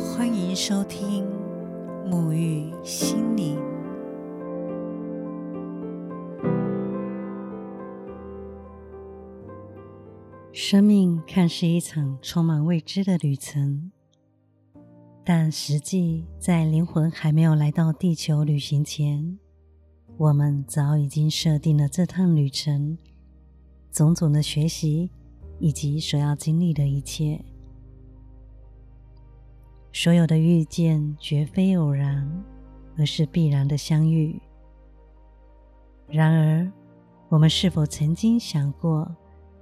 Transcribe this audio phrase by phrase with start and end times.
[0.00, 1.26] 欢迎收听
[2.06, 3.58] 沐浴心灵。
[10.52, 13.92] 生命看似一场充满未知的旅程，
[15.22, 19.38] 但实际在灵魂还没有来到地球旅行前，
[20.16, 22.96] 我们早已经设定了这趟旅程
[23.92, 25.10] 种种的学习
[25.58, 27.44] 以及所要经历的一切。
[29.92, 32.44] 所有的遇见绝非偶然，
[32.96, 34.40] 而是必然的相遇。
[36.06, 36.72] 然而，
[37.28, 39.10] 我们是否曾经想过，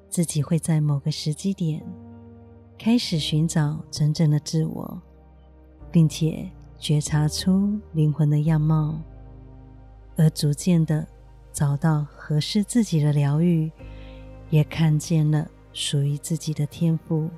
[0.09, 1.83] 自己会在某个时机点
[2.79, 5.01] 开始寻找真正的自我，
[5.91, 9.01] 并且觉察出灵魂的样貌，
[10.17, 11.07] 而逐渐的
[11.53, 13.71] 找到合适自己的疗愈，
[14.51, 17.29] 也看见了属于自己的天赋。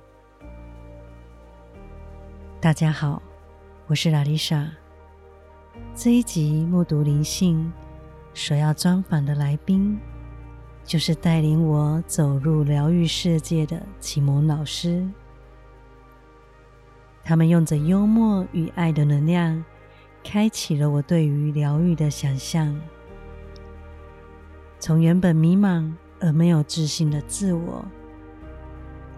[2.62, 3.22] 大家好，
[3.86, 4.70] 我是拉丽莎。
[5.94, 7.72] 这一集目睹灵性
[8.34, 9.98] 所要专访的来宾，
[10.84, 15.08] 就是带领我走入疗愈世界的启蒙老师。
[17.24, 19.64] 他们用着幽默与爱的能量，
[20.22, 22.78] 开启了我对于疗愈的想象。
[24.78, 27.82] 从原本迷茫而没有自信的自我，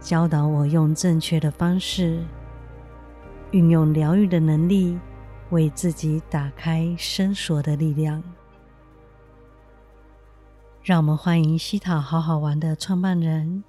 [0.01, 2.21] 教导我用正确的方式。
[3.53, 4.99] 运用疗愈的能力，
[5.51, 8.23] 为自己打开伸缩的力量。
[10.83, 13.63] 让我们欢迎西塔好好玩的创办人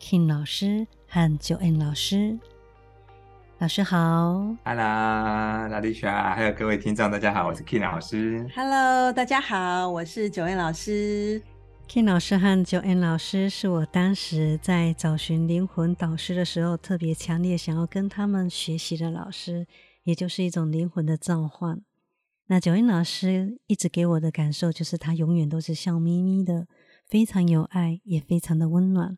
[0.00, 2.36] King 老师和九 N 老师。
[3.58, 8.44] 老师好，Hello，拉丽莎，还有各位听众，大家好，我是 King 老师。
[8.56, 11.40] Hello，大家好，我是九 N 老师。
[11.88, 19.66] King 老师和 Joanne 老师是我当时在找寻灵魂导师的时候特别强烈想要跟他们学习的老师，
[20.02, 21.82] 也就是一种灵魂的召唤。
[22.48, 26.68] 那 Joanne 老师一直给我的感受就是他永远都是笑眯眯的，
[27.06, 29.16] 非常有爱，也非常的温暖。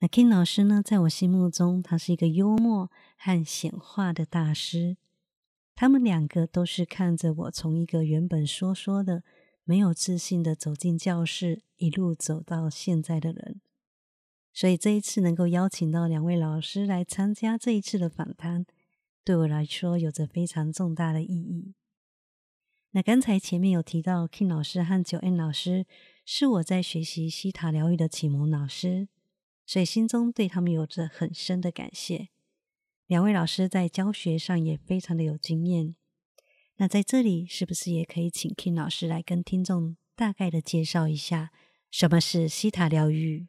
[0.00, 4.96] 那 King 老师呢，在我心目中他是一个幽默和显化的大师。
[5.76, 9.22] 他们两个都是看着我从一个原本说说的。
[9.64, 13.60] 没有自信的走进教室，一路走到现在的人，
[14.52, 18.66] 所以这一次能够邀请到两位老师来参加这一次的访谈，
[19.24, 21.74] 对我来说有着非常重大的意义。
[22.90, 25.86] 那刚才前面有提到，King 老师和九 N 老师
[26.24, 29.08] 是我在学习西塔疗愈的启蒙老师，
[29.64, 32.28] 所以心中对他们有着很深的感谢。
[33.06, 35.96] 两位老师在教学上也非常的有经验。
[36.76, 41.52] 那在这里，是不是也可以请 King 老师来跟听众大概的介绍一下
[41.88, 43.46] 什么是西塔疗愈？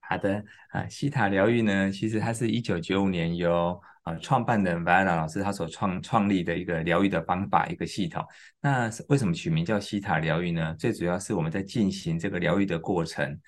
[0.00, 8.24] 好的啊，西塔疗愈呢，其实它是一九九五年由啊创办人 v a n a 老师他所创创立的一个疗愈的方法一个系统。
[8.62, 10.74] 那为什么取名叫西塔疗愈呢？
[10.78, 13.38] 最主要是我们在进行这个疗愈的过程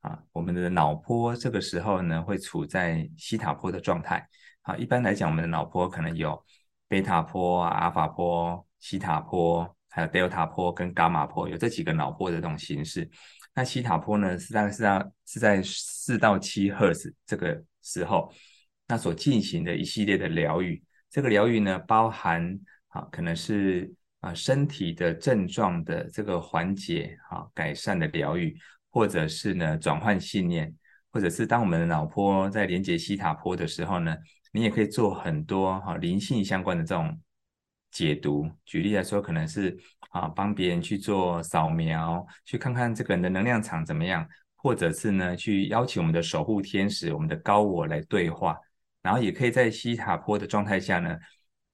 [0.00, 4.28] 啊，我们的脑波这个时候呢会处在西塔波的状态。
[4.60, 6.44] 啊，一般来讲，我们的脑波可能有。
[6.90, 13.08] 贝塔波、阿法波、西塔波，还有德尔塔波跟伽马波，有这几个脑波的这种形式。
[13.54, 18.28] 那西塔波呢，是大概是在是在四到七赫兹这个时候，
[18.88, 20.82] 那所进行的一系列的疗愈。
[21.08, 22.58] 这个疗愈呢，包含
[22.88, 28.58] 啊，可能是啊身体的症状的这个缓解啊改善的疗愈，
[28.90, 30.74] 或者是呢转换信念，
[31.12, 34.16] 或者是当我们的脑波在连接西塔波的时候呢。
[34.52, 37.20] 你也可以做很多哈灵性相关的这种
[37.90, 38.50] 解读。
[38.64, 39.76] 举例来说，可能是
[40.10, 48.56] 啊帮别人去做扫描，去看看这个人的能量场怎么样，或者是呢去邀请我们的守护天使、我们的高我来对话。
[49.02, 51.16] 然后也可以在西塔坡的状态下呢，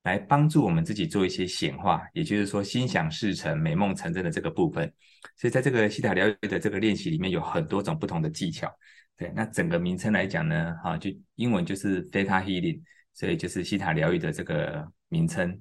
[0.05, 4.93] 来帮助我们自己做一些显化，也就是说心想事成、美梦成真的这个部分。
[5.37, 8.73] 所以在这个西塔疗愈的这个练习里面，有很多种不同的技巧。
[9.17, 12.83] 对，那整个名称来讲呢，哈，就英文就是 Theta Healing，
[13.15, 15.59] 所以就是西塔疗愈的这个名称，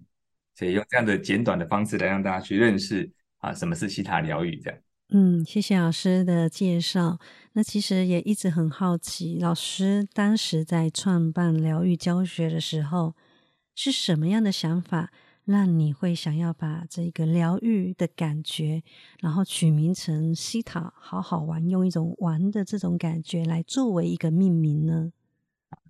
[0.53, 4.79] 所以用这样的简短的方式来让大家去认识啊，什么是西塔疗愈这样。
[5.09, 7.19] 嗯，谢谢老师的介绍。
[7.53, 13.15] 那其实也一直很好奇，老师当时在创办疗愈教学的时候，
[13.75, 15.11] 是什么样的想法？
[15.45, 18.81] 让你会想要把这个疗愈的感觉，
[19.19, 25.11] 然后取名成西塔，好好玩，用一种玩的这种感觉来作为一个命名呢？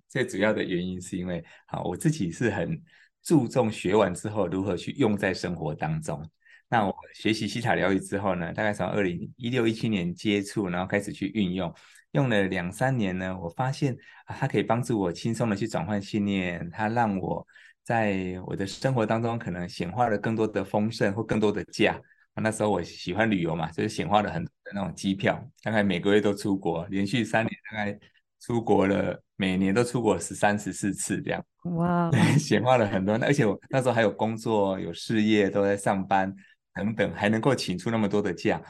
[0.08, 2.78] 最主要的原因是因为，好，我自己是很
[3.22, 6.22] 注重学完之后如何去用在生活当中。
[6.68, 11.72] 那我学习西塔疗愈之后呢，大概从二零一六一七年接触，然后开始去运用，
[12.10, 17.46] 用了两三年呢，我发现啊，它可以帮助我轻松的去转换信念，它让我。
[17.86, 21.96] 在我的生活当中可能显化了更多的丰盛或更多的假。
[22.34, 27.96] 那时候我喜欢旅游嘛，就是显化了很多的那种机票，大概每个月都出国，连续三年大概
[28.40, 31.42] 出国了，每年都出国十三十四次这样。
[31.76, 36.34] 哇，显化了很多，而且我那时候还有工作、有事业，都在上班
[36.74, 38.60] 等等，还能够请出那么多的假，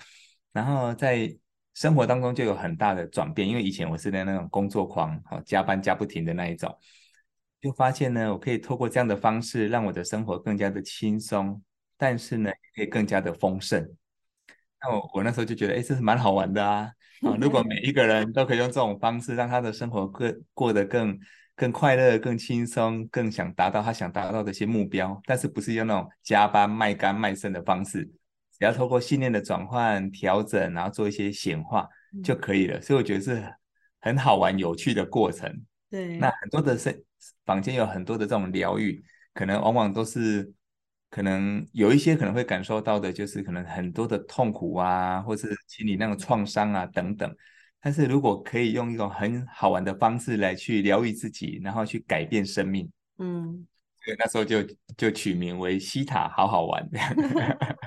[0.52, 1.34] 然后在
[1.74, 6.72] 生活当中就有很大的转变，因为以前我是在那种工作狂，好加班加不停的那一种，
[7.60, 11.62] 就发现呢，我可以透过这样的方式，让我的生活更加的轻松。
[11.98, 13.82] 但是呢，也可以更加的丰盛。
[14.82, 16.90] 那我我那时候就觉得，哎，这是蛮好玩的啊！
[17.22, 21.18] 啊，如果每一个人都可以用这种方式，让他的生活更过得更
[21.54, 31.88] 更快乐、更轻松、更想达到他想达到的一些目标，但是不是用那种加班卖肝卖肾的方式，只要透过信念的转换、调整，然后做一些显化
[32.22, 32.78] 就可以了。
[32.82, 33.42] 所以我觉得是
[34.02, 35.50] 很好玩、有趣的过程。
[35.88, 36.94] 对，那很多的生
[37.44, 39.02] 房间有很多的这种疗愈，
[39.34, 40.52] 可能往往都是。
[41.08, 47.32] 可能有一些可能会感受到的，就是可能很多的痛苦啊，或是心理那种创伤啊等等。
[47.80, 53.66] 但是如果可以用一种很好玩的方式来去疗愈自己，然后去改变生命，嗯，
[54.04, 54.62] 对，那时候就
[54.96, 56.86] 就取名为西塔，好好玩。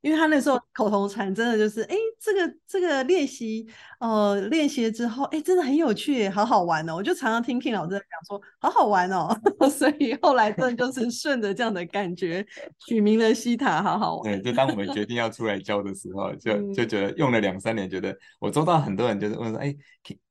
[0.00, 3.66] 因为他那时候口头禅真的就是，哎，这个这个练习，
[4.00, 6.96] 呃，练习了之后，哎，真的很有趣，好好玩哦！
[6.96, 9.28] 我就常常听 King 老师讲说，好好玩哦，
[9.70, 12.46] 所以后来真的就是顺着这样的感觉，
[12.86, 14.40] 取名了西塔，好好玩。
[14.40, 19.74] 对，就当我们决定要出来教的时候，就就觉得用了两三年，觉得我周到很多人就是问说，哎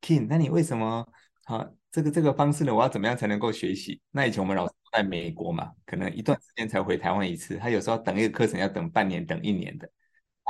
[0.02, 1.06] ，King，那你为什么
[1.46, 2.74] 好这个这个方式呢？
[2.74, 4.02] 我要怎么样才能够学习？
[4.12, 4.74] 那以前我们老师。
[4.94, 7.58] 在美国嘛，可能一段时间才回台湾一次。
[7.58, 9.90] 他有时候等一个课程要等半年、等一年的。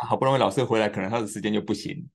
[0.05, 2.05] 好不容易老师回来，可能他的时间就不行。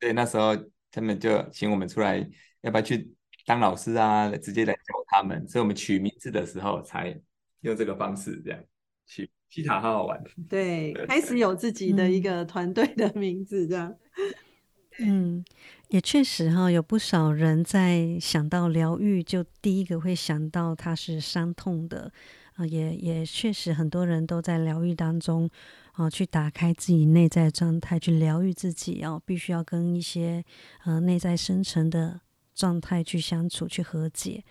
[0.00, 0.56] 对，那时候
[0.90, 2.18] 他们就请我们出来，
[2.62, 3.08] 要不要去
[3.46, 4.28] 当老师啊？
[4.36, 5.46] 直接来教他们。
[5.48, 7.16] 所以我们取名字的时候才
[7.60, 8.60] 用这个方式，这样
[9.06, 10.20] 取西塔好好玩。
[10.48, 13.94] 对，开始有自己的一个团队的名字，这样。
[15.00, 15.44] 嗯，
[15.94, 22.10] 也确实哈，有不少人在想到疗愈，就第一个会想到它是伤痛的
[22.56, 22.66] 啊。
[22.66, 25.48] 也也确实，很多人都在疗愈当中
[25.92, 29.22] 啊，去打开自己内在状态，去疗愈自己哦。
[29.24, 30.44] 必须要跟一些
[30.82, 32.20] 呃内在深层的
[32.56, 34.42] 状态去相处，去和解。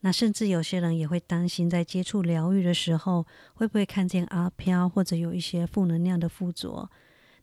[0.00, 3.24] 那甚至有些人也会担心，在接触疗愈的时候，
[3.54, 6.90] 会不会看见阿飘，或者有一些负能量的附着。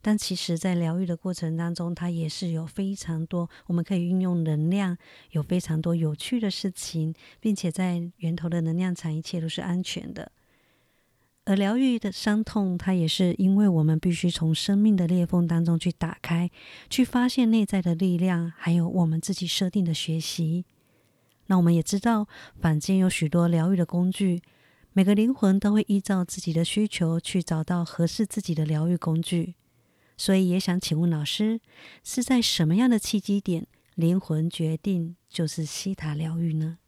[0.06, 4.96] 但其实，在疗愈的过程当中，它也是有非常多我们可以运用能量，
[5.32, 10.30] 有非常多有趣的事情，并且在源头的能量场，一切都是安全的。
[11.46, 16.52] 而疗愈的伤痛，它也是因为我们必须从生命的裂缝当中去打开，
[16.88, 20.64] 去发现内在的力量，还有我们自己设定的学习。
[21.46, 22.28] 那我们也知道，
[22.60, 24.40] 坊间有许多疗愈的工具，
[24.92, 29.56] 每个灵魂都会依照自己的需求去找到合适自己的疗愈工具。
[30.16, 31.60] 所以也想请问老师，
[32.02, 36.78] 是在什么样的契机点，灵魂决定就是西塔疗愈呢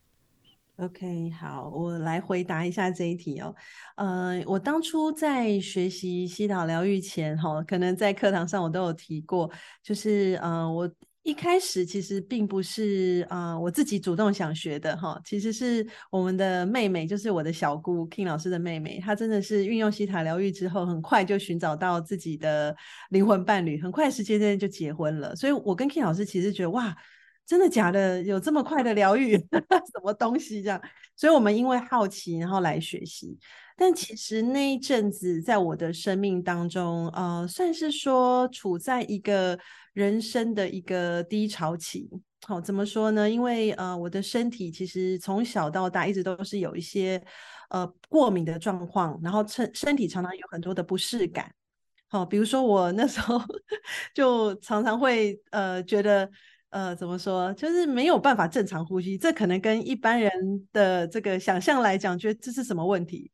[0.77, 3.55] ？OK，好，我来回答一下这一题哦。
[3.97, 9.51] 呃，我当初在学习西塔疗愈前，哈，可能在课堂上我都有提过，
[9.83, 10.91] 就是呃，我。
[11.29, 22.75] 一开始其实并不是啊，我自己主动想学的哈，其实是我们的妹妹，就是我的小姑 King 老师的妹妹，她真的是运用西塔疗愈之后，很快就寻找到自己的
[23.11, 25.37] 灵魂伴侣，很快时间内就结婚了。
[25.37, 26.97] 所以我跟 King 老师其实觉得哇，
[27.45, 28.23] 真的假的？
[28.23, 29.37] 有这么快的疗愈？
[29.93, 30.81] 什么东西这样？
[31.15, 33.39] 所以我们因为好奇，然后来学习。
[33.77, 39.59] 但其实那一阵子在我的生命当中，呃，算是说处在一个。
[39.99, 42.09] 人生的一个低潮期，
[42.47, 43.29] 好，怎么说呢？
[43.29, 47.21] 因为呃，我的身体其实从小到大一直都是有一些
[47.71, 51.53] 呃过敏的状况，然后身身体常常有很多的不适感。
[52.07, 53.43] 好，比如说我那时候
[54.15, 56.31] 就常常会呃觉得
[56.71, 60.31] 呃怎么说，就是没有办法正常呼吸，这可能跟一般人
[60.73, 63.33] 的这个想象来讲，觉得这是什么问题？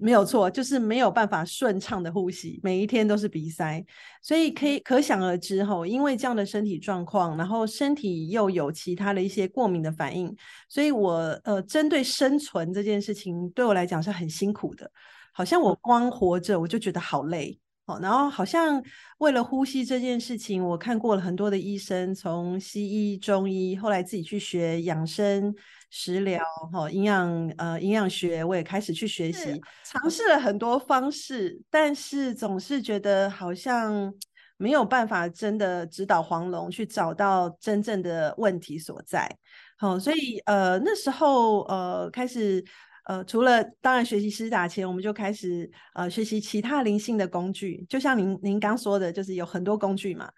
[0.00, 3.84] 没有错，就是没有办法顺畅的呼吸，每一天都是鼻塞，
[4.22, 10.34] 所以可以可想而知吼，因为这样的身体状况，然后身体又有其他的一些过敏的反应，
[10.68, 11.12] 所以我
[11.44, 14.90] 呃针对生存这件事情对我来讲是很辛苦的，
[15.32, 18.82] 好像我光活着我就觉得好累哦，然后好像
[19.18, 25.54] 为了呼吸这件事情，我看过了很多的医生，从西医、中医，后来自己去学养生。
[25.90, 26.40] 食疗
[26.72, 34.12] 哈，营养呃营养学，我也开始去学习，尝试了很多方式，但是总是觉得好像
[34.56, 39.28] 没有办法真的指导黄龙去找到真正的问题所在。
[39.76, 42.64] 好，所以呃那时候呃开始
[43.06, 50.30] 呃，除了当然学习施打前，我们就开始呃学习其他灵性的工具，就像您您刚说的，就是有很多工具嘛。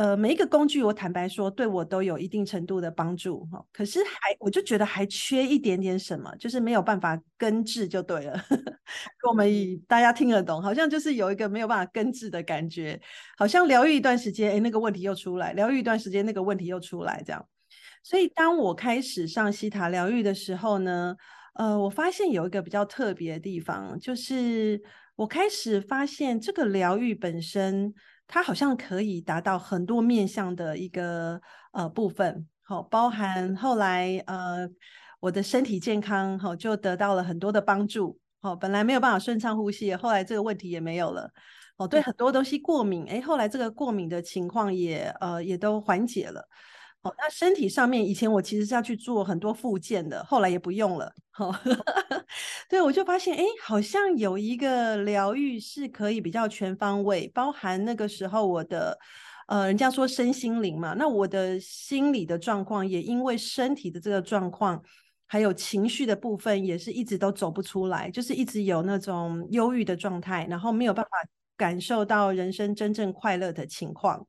[0.00, 3.62] 呃，每一个工具，我坦白说，对我都有一定程度的帮助哈。
[3.70, 8.42] 可是还，我就觉得还缺一点点什么，就是没有办法根治就对了。
[9.28, 12.98] 我们以大家听得懂，好像就是有一个没有办法根治的感觉，
[13.36, 17.46] 好像疗愈一段时间，哎，那个问题又出来；疗愈一段时间，那个问题又出来，这样。
[18.02, 21.14] 所以，当我开始上西塔疗愈的时候呢，
[21.56, 24.80] 呃，我发现有一个比较特别的地方，就是
[25.16, 27.92] 我开始发现这个疗愈本身，
[28.32, 31.40] 它好像可以达到很多面向的一个
[31.72, 34.68] 呃部分，好，包含后来呃
[35.18, 41.28] 我的身体健康，好，就得到了很多的帮助，好，本来没有办法顺畅呼吸，后来这个问题也没有了，
[41.76, 46.46] 哦，对很多东西过敏，哎，后来这个过敏的情况也呃也都缓解了。
[47.02, 51.10] 哦，那身体上面以前我其实是要去做很多复健的，后来也不用了。
[51.38, 51.50] 哦，
[52.68, 58.98] 对，我就发现，哎，好像有一个疗愈是可以比较全方位，包含那个时候我的，
[59.48, 64.82] 呃，人家说身心灵嘛，那我的心理的状况也因为身体的这个状况，
[65.26, 71.10] 还有情绪的部分，也是一直都走不出来，就是一直有那种忧郁的状态，然后没有办法
[71.56, 74.26] 感受到人生真正快乐的情况。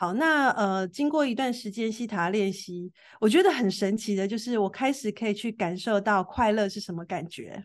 [0.00, 2.90] 好，那呃，经过一段时间西塔练习，
[3.20, 7.62] 我觉得很神奇的，就是我开始可以去感受到快乐是什么感觉，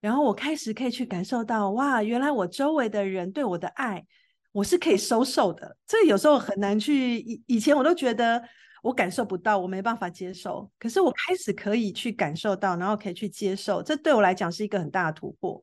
[0.00, 4.02] 然后我开始可以去感受到，哇，原来我周围的人对我的爱，
[4.50, 5.76] 我是可以收受的。
[5.86, 8.42] 这有时候很难去，以以前我都觉得
[8.82, 15.62] 我感受不到，我没办法接受，可是我开始可以去感受到，然后可以去接受，这对我来讲是一个很大的突破。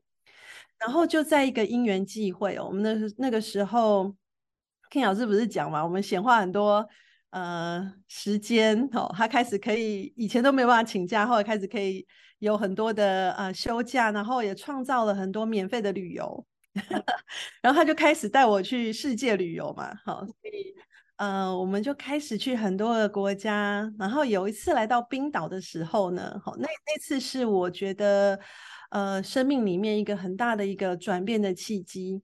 [0.78, 4.16] 然后就在一个因缘际会，我们那那个时候。
[4.94, 6.88] King 老师不是讲嘛，我们显化很多
[7.32, 12.06] 呃时间哦，他开始可以以前都没有办法请假，后来开始可以
[12.38, 16.46] 有很多的呃休假，然后也创造了很多免费的旅游，
[17.64, 20.76] 然后他就开始带我去世界旅游嘛，好，所以
[21.16, 28.40] 呃我们就开始去很多的国家，然后有一次来到冰岛的时候呢，好，那那次是我觉得
[28.92, 32.22] 呃生命里面一个很大的一个转变的契机。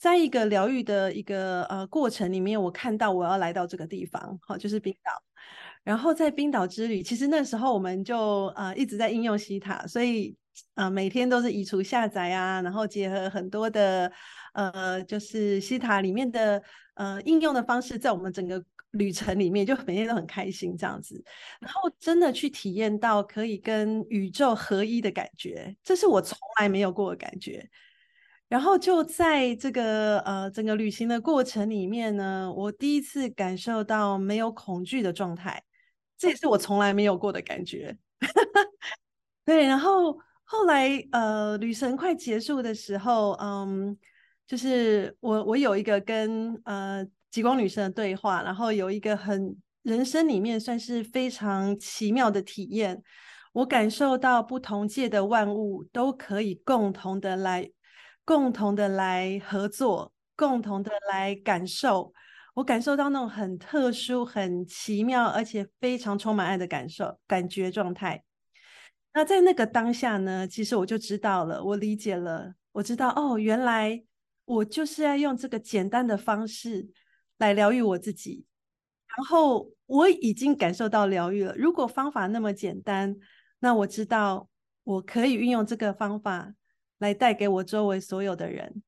[0.00, 5.12] 在一个疗愈的一个呃过程里面，我看到我要来到这个地方，好，就是冰岛。
[5.84, 10.34] 然后在冰岛之旅，其实那时候我们就呃一直在应用西塔，所以
[10.74, 14.10] 呃每天都是移除下载啊，然后结合很多的
[14.54, 16.62] 呃就是西塔里面的
[16.94, 21.22] 呃应用的方式，在我们整个旅程里面，就每天都很开心这样子。
[21.60, 27.68] 然后真的去体验到可以跟宇宙合一的感觉，这是我从来没有过的感觉。
[28.50, 35.62] 然后就在这个呃整个旅行的过程里面呢，我第一次感受到没有恐惧的状态，
[36.18, 37.96] 这也是我从来没有过的感觉。
[39.46, 43.96] 对，然后后来呃旅程快结束的时候，嗯，
[44.48, 53.00] 就是我我有一个跟呃极光女神的对话，然后有一个很人生里面算是非常奇妙的体验，
[53.52, 57.70] 我感受到不同界的万物都可以共同的来。
[58.30, 62.14] 共同的来合作，共同的来感受，
[62.54, 68.22] 我感受到那种很特殊、很奇妙，而且非常充满爱的感受、感觉状态。
[69.14, 74.00] 那在那个当下呢，其实我就知道了，我理解了，我知道哦，原来
[74.44, 76.88] 我就是要用这个简单的方式
[77.38, 78.46] 来疗愈我自己。
[79.08, 81.52] 然后我已经感受到疗愈了。
[81.56, 83.16] 如果方法那么简单，
[83.58, 84.48] 那我知道
[84.84, 86.54] 我可以运用这个方法。
[87.00, 88.82] 来带给我周围所有的人，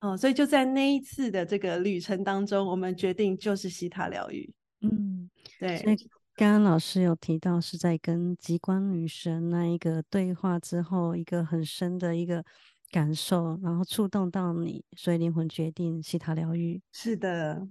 [0.00, 4.52] 哦，所以就在那一次的这个旅程当中，我们决定就是西塔疗愈。
[4.80, 5.28] 嗯，
[5.58, 5.76] 对。
[5.78, 5.96] 所以
[6.34, 12.44] 刚刚老师有提到是在跟极光女神那一个对话之后，一个很深的一个
[12.92, 16.80] 感受，然后触动到你，所以灵魂决定西塔疗愈。
[16.92, 17.66] 是的。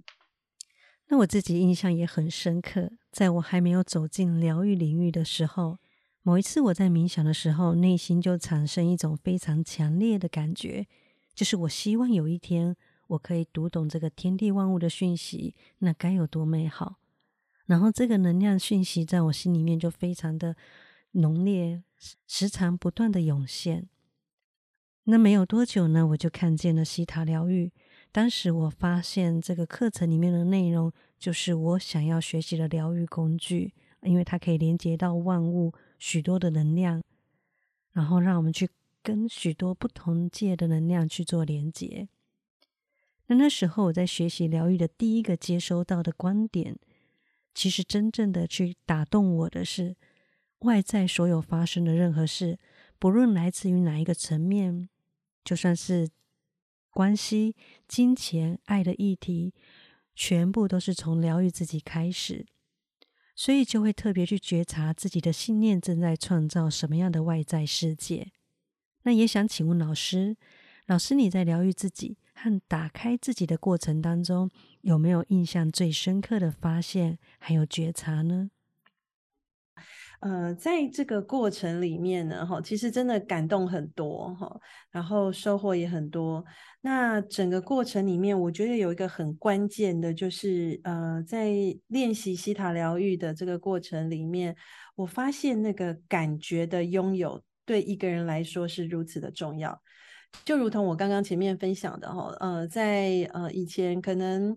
[1.08, 5.78] 那我自己印象也很深刻，在我还没有走进疗愈领域的时候。
[6.26, 10.84] 某一次我在冥想的时候，内心就产生一种非常强烈的感觉，
[11.32, 12.74] 就是我希望有一天
[13.06, 16.96] 我可以读懂这个天地万物的讯息，那该有多美好！
[17.66, 20.56] 然后这个能量讯息在我心里面就非常的
[21.12, 21.84] 浓烈，
[22.26, 23.88] 时常不断的涌现。
[25.04, 27.70] 那没有多久呢，我就看见了西塔疗愈。
[28.10, 35.72] 当时我发现这个课程里面的内容，就是我想要学习的疗愈工具，因为它可以连接到万物。
[35.98, 37.02] 许多的能量，
[37.92, 38.68] 然后让我们去
[39.02, 42.08] 跟许多不同界的能量去做连接。
[43.26, 46.78] 那那时候我在学习疗愈的第一个接收到的观点，
[47.54, 49.96] 其实真正的去打动我的是，
[50.60, 52.58] 外在所有发生的任何事，
[52.98, 54.88] 不论来自于哪一个层面，
[55.44, 56.08] 就算是
[56.90, 57.56] 关系、
[57.88, 59.52] 金钱、爱的议题，
[60.14, 62.46] 全部都是从疗愈自己开始。
[63.36, 68.32] 所以就会特别去觉察自己的信念正在创造什么样的外在世界。
[69.02, 70.36] 那也想请问老师，
[70.86, 74.50] 老师你在疗愈自己和打开自己的过程当中，
[74.80, 78.50] 有没有印象最深刻的发现还有觉察呢？
[80.20, 86.44] 呃，在这个过程里面呢，哈，其实真的感动很多哈，然后收获也很多。
[86.80, 91.52] 那整个过程里面，我觉得有一个很关键的，就是呃，在
[91.88, 94.56] 练习西塔疗愈的这个过程里面，
[94.94, 99.80] 我发现那个感觉的拥有，对一个人来说是如此的重要。
[100.44, 104.56] 就如同我刚刚前面分享的哈，呃，在呃以前可能。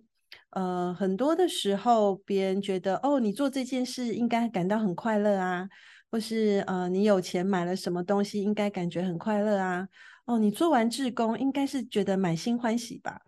[0.51, 5.69] 呃，很多的时候，别人觉得哦，你做这件事应该感到很快乐啊，
[6.09, 9.87] 或是呃，你有钱买了什么东西，应该感觉很快乐啊。
[10.25, 13.21] 哦，你做完志工，应该是觉得满心欢喜吧。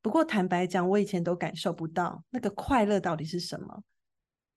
[0.00, 3.82] 不过坦白讲，我以前都感受不到那个快乐到底是什么，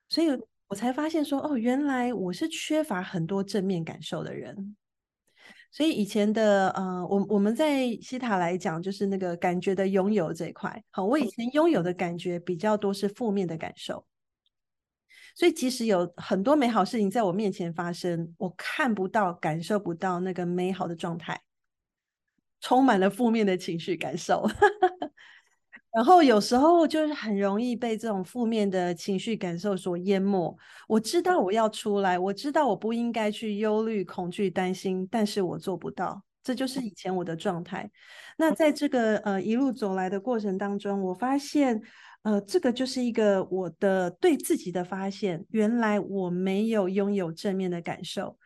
[0.10, 0.28] 所以
[0.68, 4.76] 我才发现说，哦，原来我是缺乏很多正面感受的人。
[5.72, 10.84] 所以以前的呃，我我们在西塔来讲，就是那个感觉的拥有这一块。
[10.92, 14.06] 好，我以前拥有的感觉比较多是负面的感受，
[15.36, 21.42] 所以即使有很多美好事情在我面前发生，我看不到、感受不到那个美好的状态，
[22.62, 24.48] 充满了负面的情绪感受。
[25.96, 30.54] 然后有时候就是很容易被这种负面的情绪感受所淹没。
[30.90, 36.22] 我知道我要出来，我知道我不应该去忧虑、恐惧、担心，但是我做不到。
[36.44, 37.90] 这就是以前我的状态。
[38.38, 41.82] 那在这个呃一路走来的过程当中，我发现，
[42.24, 45.46] 呃，这个就是一个我的对自己的发现。
[45.52, 48.38] 原来我没有拥有正面的感受。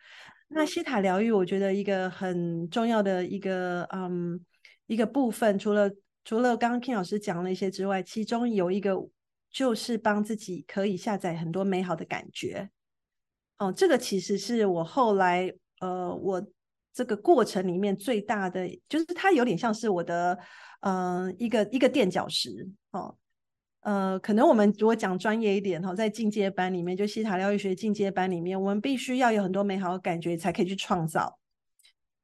[0.48, 4.40] 那西塔疗愈，我觉得一个很重要的一个嗯
[4.86, 5.90] 一个部分，除了
[6.24, 8.94] 除了刚刚 King 老师讲了一些之外，其中有一个
[9.50, 12.70] 就是帮自己可以下载很多美好的感觉。
[13.58, 16.46] 哦，这个其实是我后来呃，我
[16.92, 20.38] 这个过程里面最大的，就是它有点像是我的
[20.80, 22.68] 呃一个一个垫脚石。
[22.92, 23.16] 哦，
[23.80, 31.39] 呃，可能我们如果讲专业一点哈，在进阶班里面，就西塔疗愈学进阶班里面，我们必须要有很多美好的感觉，才可以去创造。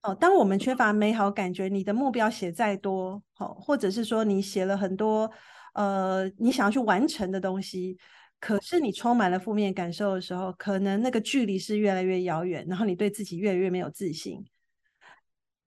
[0.06, 5.28] 哦，当我们缺乏美好感觉，你的目标写再多，好，或者是说你写了很多，
[5.74, 7.98] 呃，你想要去完成的东西，
[8.38, 14.46] 可是你充满了负面感受的时候，可能那个距离是越来越遥远，然后你对自己越来越没有自信。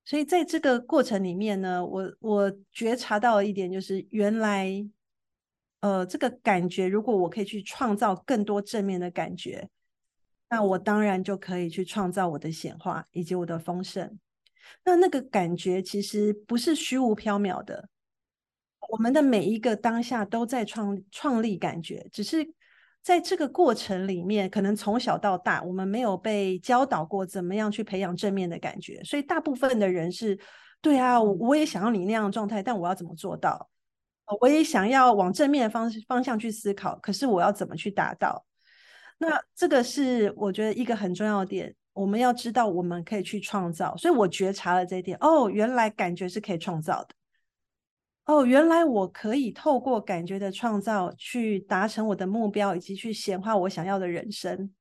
[0.05, 4.71] 所以在这个过程里面呢，我我觉察到了一点，就是原来，
[5.81, 9.69] 呃，这个感觉，如果我可以去创造更多正面的感觉，
[10.49, 14.17] 那我当然就可以去创造我的显化以及我的丰盛。
[14.83, 17.89] 那那个感觉其实不是虚无缥缈的，
[18.89, 22.47] 我们的每一个当下都在创创立感觉，只是
[23.01, 30.37] 在这个过程里面，可能从小到大我们没有被教导过怎么样去培养正面的感觉，所以大部分的人是，
[30.81, 33.69] 对啊，我也想要你那样的状态，但我要怎么做到？
[34.41, 38.45] 我也想要往正面的方方向去思考，可是我要怎么去达到？
[39.17, 41.75] 那这个是我觉得一个很重要的点。
[41.99, 45.17] 我们要知道，我们可以去创造，所以我觉察了这一点。
[45.19, 47.09] 哦，原来感觉是可以创造的。
[48.23, 54.71] 哦，原来我可以透过感觉的创造去达成我的目标，以及去显化我想要的人生。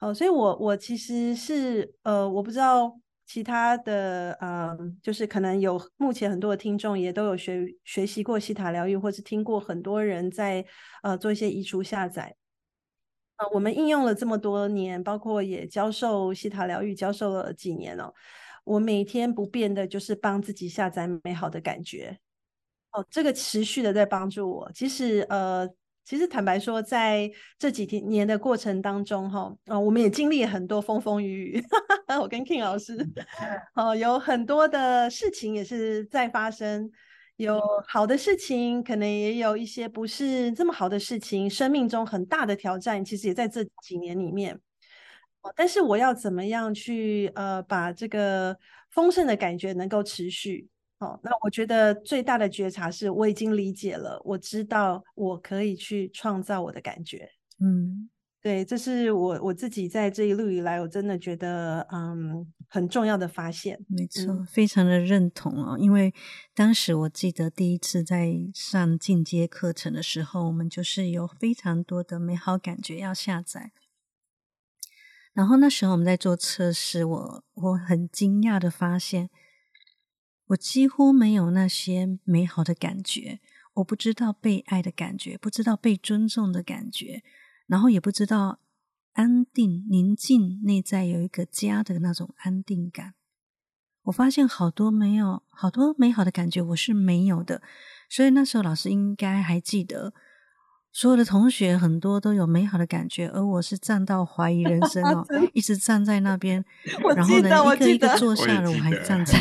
[0.00, 10.62] 哦，所以我我其实是呃，我不知道其他的呃，就是可能有目前很多的听众也都有学学习过西塔疗愈，或是听过很多人在
[11.02, 12.36] 呃做一些移除下载。
[13.40, 18.12] 呃，我们应用了这么多年，包括也教授西塔疗愈，教授了几年哦。
[18.64, 22.18] 我每天不变的就是帮自己下载美好的感觉。
[22.92, 24.70] 哦，这个持续的在帮助我。
[24.74, 25.66] 其实，呃，
[26.04, 31.64] 其实坦白说，在这几天年的过程当中，哈，啊，我们也经历了很多风风雨雨。
[32.20, 32.98] 我跟 King 老师，
[33.74, 36.90] 哦，有很多的事情也是在发生。
[37.40, 41.48] 有好的事情，可能也有一些不是这么好的事情。
[41.48, 44.60] 生命中很大的挑战，其实也在这几年里面。
[45.56, 48.54] 但是我要怎么样去呃，把这个
[48.90, 50.68] 丰盛的感觉能够持续？
[50.98, 57.26] 哦，那我觉得最大的觉察是，我已经理解了，我知道我可以去创造我的感觉。
[57.58, 58.10] 嗯。
[58.42, 63.78] 对，这是我我自己在这一路以来，我真的觉得嗯很重要的发现。
[63.86, 65.76] 没错，非常的认同哦。
[65.78, 66.14] 因为
[66.54, 73.72] 当时我记得第一次在上进阶课程的时候，我们就是有非常多的美好感觉要下载。
[75.34, 79.28] 然后那时候我们在做测试，我我很惊讶的发现，
[80.46, 83.38] 我几乎没有那些美好的感觉，
[83.74, 87.22] 我不知道被爱的感觉，不知道被尊重的感觉，
[87.70, 88.58] 然后也不知道
[89.12, 93.14] 安定、宁静、内在有一个家的那种安定感。
[94.02, 97.62] 我发现好多没有，好多美好的感觉我是没有的，
[98.08, 100.12] 所以那时候老师应该还记得。
[100.92, 106.64] 所有的同学很多都有美好的感觉，而我是站到怀疑人生哦， 一直站在那边，
[107.14, 109.38] 然后呢一个一个 坐下了，我还站在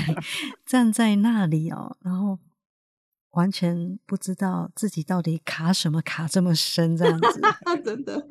[0.63, 2.37] 站在那里哦，然后
[3.39, 7.41] 完全不知道自己到底卡什么卡这么深这样子，
[7.83, 8.27] 真的。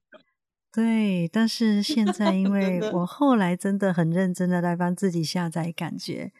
[0.70, 6.32] 对，但是现在因为我后来真的很认真的来帮自己下载感觉。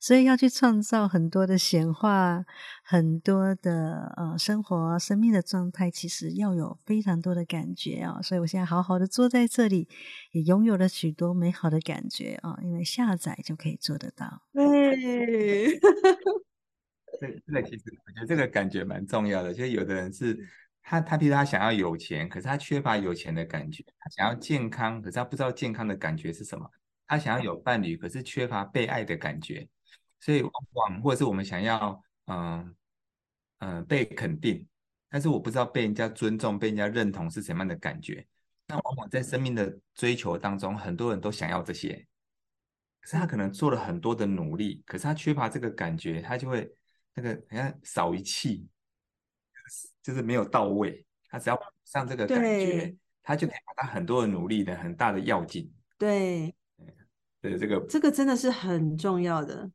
[0.00, 2.44] 所以要去创造很多的显化，
[2.84, 8.22] 很多的呃生活、生命的状态，其实要有非常多的感觉啊。
[8.22, 9.88] 所以我现在好好的坐在这里，
[10.30, 12.56] 也拥有了许多美好的感觉啊。
[12.62, 14.42] 因为下载就可以做得到。
[14.52, 15.80] 对，
[17.20, 19.52] 这这个其实我觉得这个感觉蛮重要的。
[19.52, 20.38] 就是有的人是
[20.82, 26.64] 他他，比如他想要有钱，可是他缺乏有钱的感觉；他想要健康，可是他不知道健康的感觉是什么；
[27.06, 29.68] 他想要有伴侣，可是缺乏被爱的感觉。
[30.20, 32.74] 所以往往或者是我们想要嗯
[33.58, 34.66] 嗯被肯定，
[35.08, 38.26] 但是我不知道被人家尊重、被人家认同是什么样的感觉。
[38.66, 42.06] 那往往在生命的追求当中，很多人都想要这些，
[43.00, 46.70] 可是他可能做了很多的努力，可是他缺乏这个感觉，他就会
[47.20, 48.68] 那个好像少一气，
[50.00, 51.04] 就是没有到位。
[51.28, 55.68] 他只要上这个感觉，他就可以把他很多的努力的很大的要紧。
[55.98, 56.54] 对，
[57.40, 59.68] 对这个这个真的是很重要的。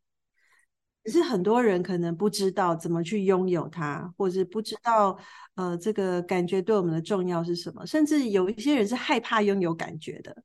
[1.03, 5.19] 可是很多人可能不知道怎么去拥有它，或者不知道
[5.56, 10.43] 呃这个感觉对我们的重要是什么，甚至有一些人是害怕拥有感觉的。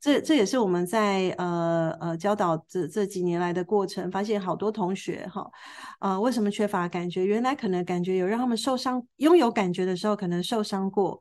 [0.00, 5.44] 这这也是我们在呃呃教导这这几年来的过程，发现好多同学哈，
[6.00, 7.26] 呃为什么缺乏感觉？
[7.26, 11.20] 原来可能感觉有让他们受伤，拥有感觉的时候可能受伤过，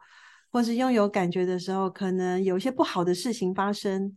[0.51, 4.15] 或是拥有感觉的时候可能有一些不好的事情发生。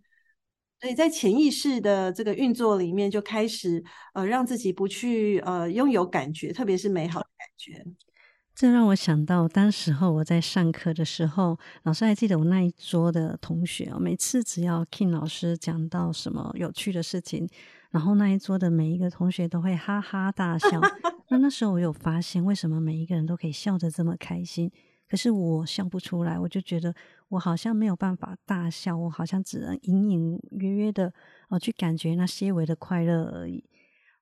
[0.80, 3.82] 所以在潜意识的这个运作里面，就开始
[4.14, 7.84] 呃让自己不去呃拥有感觉，特别是美好的感觉。
[8.60, 17.48] 这让我想到，当时候我在上课的时候，老师还记得我那一桌的同学哦，每次只要 King 老师讲到什么有趣的事情，
[17.90, 20.78] 然后那一桌的每一个同学都会哈哈大笑。
[21.30, 24.70] 那那时候我有发现，为什么每一个人都可以笑得这么开心？
[25.08, 26.94] 可是我笑不出来，我就觉得
[27.30, 31.10] 我好像没有办法大笑，我好像只能隐隐约约的
[31.48, 33.64] 哦去感觉那些微的快乐而已。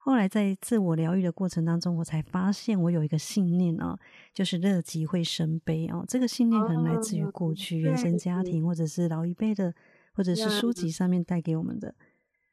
[0.08, 3.94] 后来在自我疗愈的过程当中，我才发现我有一个信念哦，
[4.32, 6.02] 就是乐极会生悲哦。
[6.08, 9.74] 这个信念可能来自于过去原生家庭，或者是老一辈的，
[10.14, 11.94] 或者是书籍上面带给我们的。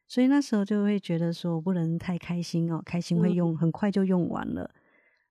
[0.05, 4.69] 所以那时候就会觉得说，我不能太开心哦，开心会用很快就用完了。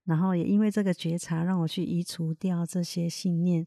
[0.04, 3.66] 然后也因为这个觉察，让我去移除掉这些信念，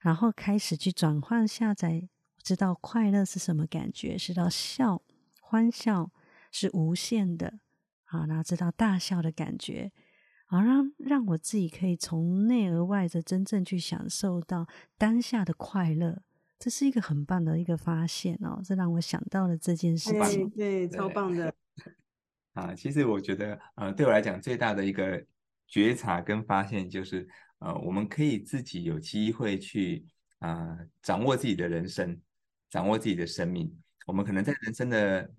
[0.00, 2.08] 然后开始去转换下载，
[2.42, 5.02] 知道快乐是什么感觉，知道笑
[5.42, 6.10] 欢笑
[6.50, 7.58] 是无限的
[8.08, 9.90] 啊，然后知道大笑的感觉，
[10.46, 14.66] 好，让让我自己可以从内而外的真正去享受到
[14.96, 16.22] 当下的快乐，
[16.58, 21.54] 这是一个很棒的一个发现哦，这让我想到了这件事情，对，超棒的
[22.54, 25.24] 啊，其实我觉得，呃，对我来讲最大的一个。
[25.70, 30.02] 觉察跟发现，就是呃，我们可以自己有机会去
[30.38, 32.18] 啊，掌握自己的人生，
[32.70, 33.70] 掌握自己的生命。
[34.06, 35.30] 我们可能在人生的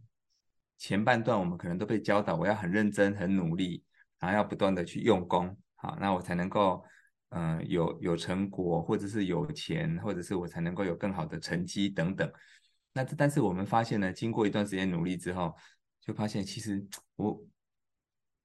[0.79, 3.83] 前半段，我们可能都被教导，我要很认真、很努力，
[4.17, 6.83] 然后要不断的去用功，好，那我才能够
[7.29, 12.27] 嗯有有成果，或者是有钱，或者是我才能够有更好的成绩等等。
[12.93, 15.55] 那但是我们发现呢，经过一段时间努力之后，
[16.01, 16.83] 就发现其实
[17.15, 17.39] 我。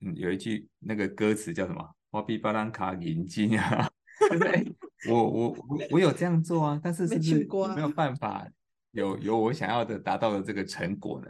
[0.01, 1.83] 嗯有一句那个歌词叫什么？
[2.11, 3.88] 花比巴兰卡银金啊，
[4.29, 4.62] 就是哎，
[5.09, 8.47] 我我我我有这样做啊，但是是不是没有办法
[8.90, 11.29] 有有我想要的达到的这个成果呢？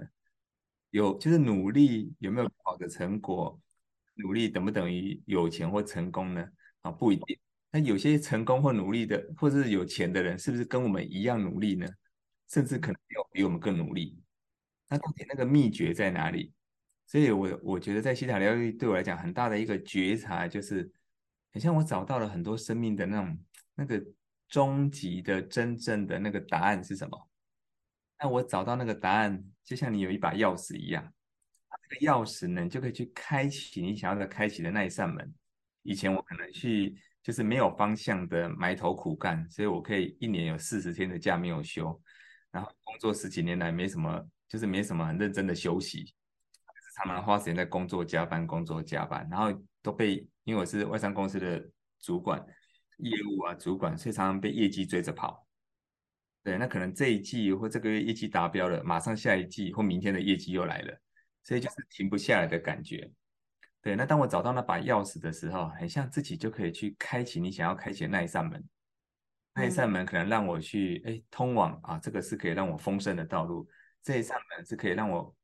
[0.95, 3.61] 有就是努力有没有好的成果？
[4.15, 6.49] 努力等不等于有钱或成功呢？
[6.83, 7.37] 啊，不一定。
[7.73, 11.85] 那有些成功或努力的，或是有钱的人，是不是跟我们一样努力呢？
[12.49, 14.17] 甚至可能有比我们更努力？
[14.89, 16.53] 那到底那个秘诀在哪里？
[17.09, 20.89] 所以，我我觉得在西塔疗愈对我来讲很大的一个觉察，就是
[21.53, 23.37] 很像我找到了很多生命的那种
[23.75, 24.01] 那个
[24.49, 27.29] 终极的真正的那个答案是什么？
[28.21, 31.13] 那我找到那个答案，就像你有一把钥匙一样，
[31.89, 35.35] 这个钥匙呢，就可以去开启你想要的开启的那一扇门。
[35.83, 42.01] 以前我可能去就是没有方向的埋头苦干，所以我可以一年有四十天的假没有休，
[42.51, 46.15] 然后工作十几年来没什么，就是没什么很认真的休息，
[46.97, 51.63] 常常花时间在工作加班，工作加班，然后都被因为我是外商公司的
[52.01, 52.43] 主管，
[52.99, 55.44] 业务啊主管，所以常常被业绩追着跑。
[56.45, 61.01] 对，那可能这一季或这个月业绩达标了，马上下一季或明天的业绩又来了，
[61.43, 63.11] 所以就是停不下来的感觉。
[63.81, 68.63] 对，那当我找到那把钥匙的时候，很像自己就可以去开启你想要开启的那一扇门。
[69.55, 73.67] 那一扇门可能让我去哎通往啊，这个是可以让我丰盛的道路；
[74.03, 75.35] 这一扇门是可以让我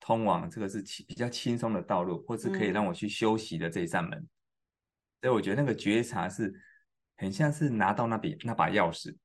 [0.00, 4.26] 通往这个是轻比较轻松的道路，或是可以让我去休息的这一扇门。
[5.20, 6.52] 所以我觉得那个觉察是
[7.16, 9.16] 很像是拿到那笔那把钥匙。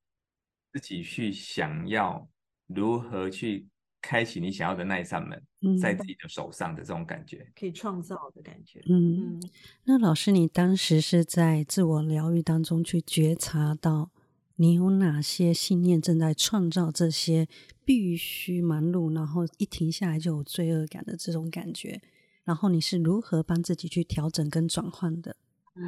[0.77, 2.29] 自己去想要
[2.67, 3.67] 如何去
[3.99, 5.41] 开启你想要的那一扇门，
[5.81, 8.79] 在自己的手上的这种感觉，可以创造的感觉。
[8.87, 9.41] 嗯，
[9.85, 14.11] 那老师，你当时是在自我疗愈当中去觉察到
[14.57, 17.47] 你有哪些信念正在创造这些
[17.83, 21.99] 必须忙碌，然后一停下来就有罪恶感的这种感觉，
[22.43, 25.35] 然后你是如何帮自己去调整跟转换的？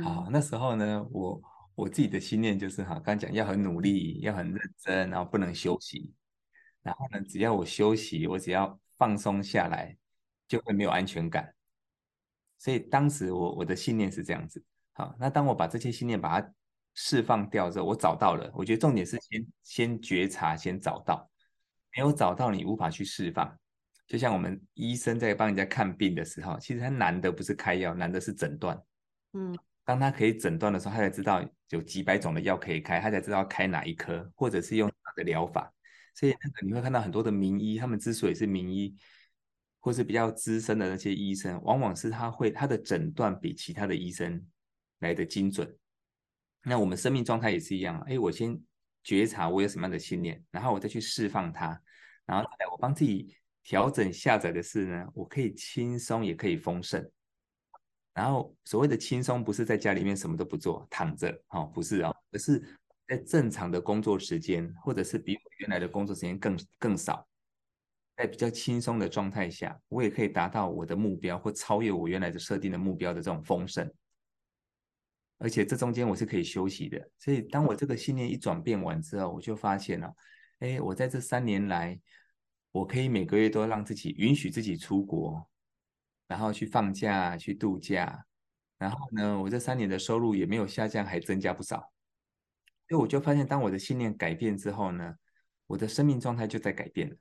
[0.04, 1.42] 好，那时候呢，我。
[1.80, 6.14] 我自己的信念就是哈，刚讲要很努力，要很认真，然后不能休息。
[6.82, 9.98] 然后呢，只要我休息，我只要放松下来，
[10.46, 11.54] 就会没有安全感。
[12.58, 14.62] 所以当时我我的信念是这样子。
[14.92, 16.54] 好，那当我把这些信念把它
[16.96, 18.52] 释放掉之后，我找到了。
[18.54, 21.30] 我觉得重点是先先觉察，先找到。
[21.96, 23.58] 没有找到，你无法去释放。
[24.06, 28.78] 就像我们医生在帮人家看病的时候，其实他难的不是开药，难的是诊断。
[29.32, 29.58] 嗯。
[29.90, 35.74] 当他可以诊断的时候，他才知道有几百种的药可以开，他才知道开哪一颗，或者是用哪个疗法。
[36.14, 38.96] 所以那个你会看到很多的名医，他们之所以是名医，
[39.80, 44.40] 或是比较资深的那些医生，往往是他会他的诊断比其他的医生
[45.00, 45.76] 来的精准。
[46.62, 48.62] 那我们生命状态也是一样，哎，我先
[49.04, 51.82] 觉察我有什么样的信念，然后我再去释放它，
[52.28, 57.04] 然后我帮自己调整下载的是呢，我可以轻松，也可以丰盛。
[58.20, 62.62] 然后所谓的轻松，不是在家里面什么都不做，躺着，哦，不是哦，而是
[63.08, 67.26] 在正常的工作时间，或者是比我原来的工作时间更更少，
[68.18, 73.90] 在比较轻松的状态下，我也可以达到我的目标，或超越我原来的设定的目标的这种丰盛。
[75.38, 80.14] 而且这中间我是可以休息的，所以当我这个信念一转变完之后，我就发现了，
[80.60, 81.98] 哎，我在这三年来，
[82.74, 85.49] 我可以每个月都让自己允许自己出国。
[86.30, 88.24] 然后去放假去度假，
[88.78, 91.92] 然后呢，我这三年的收入也没有下降，还增加不少。
[92.88, 95.16] 所以我就发现，当我的信念改变之后呢，
[95.66, 97.16] 我的生命状态就在改变了。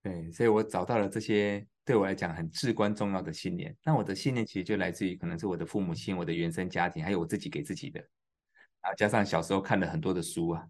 [0.00, 3.76] 对，所以我找到了这些对我来讲很至关重要的信念。
[3.84, 8.00] 那我的信念其实就来自于可能是我的父母亲、我的原生家庭，还有我自己给自己的
[8.80, 10.64] 啊，加上小时候看了很多的书啊，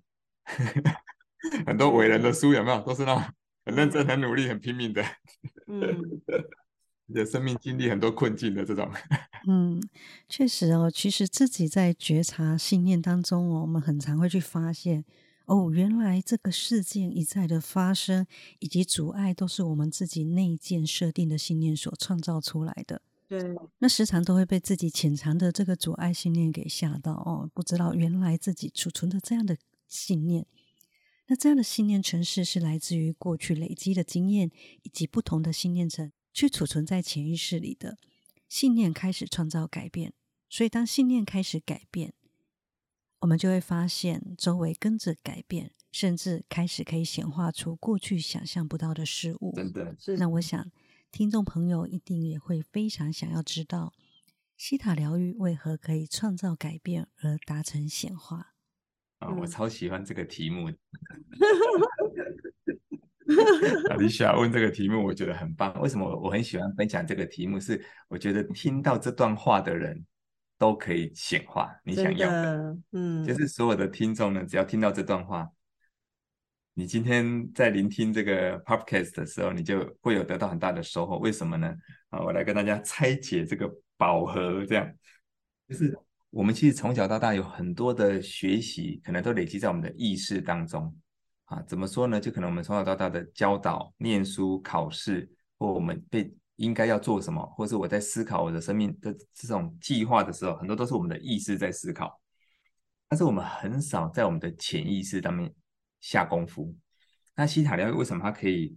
[1.66, 2.80] 很多伟人的书有没有？
[2.80, 3.22] 都是那种
[3.66, 5.04] 很认真、很努力、很拼命的。
[5.66, 6.00] 嗯。
[7.14, 8.90] 的生命经历很多困境的这种，
[9.48, 9.82] 嗯，
[10.28, 10.90] 确实哦。
[10.90, 15.04] 其实自己在觉察信念当中哦，我们很常会去发现
[15.46, 18.26] 哦，原来这个事件一再的发生
[18.58, 23.00] 以及阻碍，都是我们自己内建设定的信念所创造出来的。
[23.26, 23.42] 对，
[23.78, 30.46] 那时常都会被自己潜藏的这个阻碍信念给吓到哦，不知道原来自己储存的这样的信念。
[31.26, 34.50] 那这样的信念城市是来自于过去累积的经验
[34.82, 36.10] 以及不同的信念层。
[36.32, 37.98] 去储存在潜意识里的
[38.48, 40.12] 信念开始创造改变，
[40.48, 42.14] 所以当信念开始改变，
[43.20, 49.52] 我们就会发现周围跟着改变，甚至开始可以显化出过去想象不到的事物。
[49.54, 50.70] 真的，那我想
[51.10, 53.92] 听众朋友一定也会非常想要知道，
[54.56, 58.54] 西塔疗愈为何可以创造改变而达成显化。
[59.18, 60.70] 啊，我超喜欢这个题目。
[63.98, 65.78] 李霞问这个题目，我觉得很棒。
[65.80, 67.60] 为什么我很喜欢分享这个题目？
[67.60, 70.02] 是我觉得听到这段话的人
[70.56, 72.78] 都可以显化你想要的。
[72.92, 75.46] 嗯，就是所有的听众呢，只要听到这段话，
[76.72, 81.18] 你今天在聆听这个 podcast 的时候，你就会有得到很大的收获。
[81.18, 81.74] 为什么呢？
[82.08, 84.64] 啊，我来跟大家拆解这个宝盒。
[84.64, 84.90] 这样，
[85.68, 85.94] 就是
[86.30, 90.96] 我们其实从小到大有很多的学习，可能都累积在我们的意识当中。
[91.48, 92.20] 啊，怎么说呢？
[92.20, 102.20] 就可能我们从小到大的教导、念书、考试，或我们被应该要做什么，或是我在思考我的生命的这种计划的时候，很多都是我们的意识在思考，
[103.08, 105.54] 但是我们很少在我们的潜意识上面
[106.00, 106.76] 下功夫。
[107.34, 108.76] 那西塔疗愈为什么它可以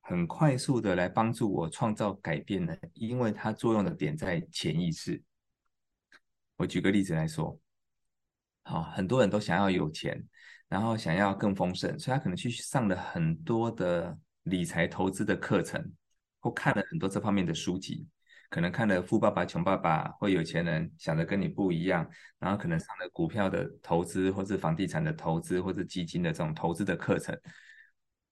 [0.00, 2.76] 很快速的来帮助我创造改变呢？
[2.92, 5.22] 因为它作用的点在潜意识。
[6.56, 7.58] 我举个例子来说，
[8.64, 10.22] 好，很多人都想要有钱，
[10.74, 15.80] 然后想要更丰盛，所以他可能去上了很多的理财投资的课程，
[16.40, 18.08] 或看了很多这方面的书籍，
[18.50, 22.04] 可能看了《富爸爸穷爸爸》或有钱人想的跟你不一样，
[22.40, 27.38] 然后可能上了股票的投资，或是房地产的投资，或是基金的这种投资的课程，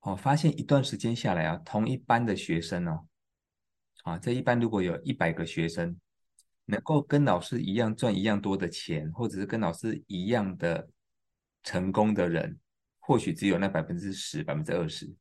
[0.00, 3.06] 哦，发现一段时间下来啊，同一班的学生哦，
[4.02, 5.96] 啊，这一班如果有一百个学生。
[6.64, 10.88] 能够跟老师一样赚一样多的钱，或者是跟老师一样的
[11.62, 12.58] 成功的人，
[13.00, 15.12] 或许只有那百分之十、百分之二十。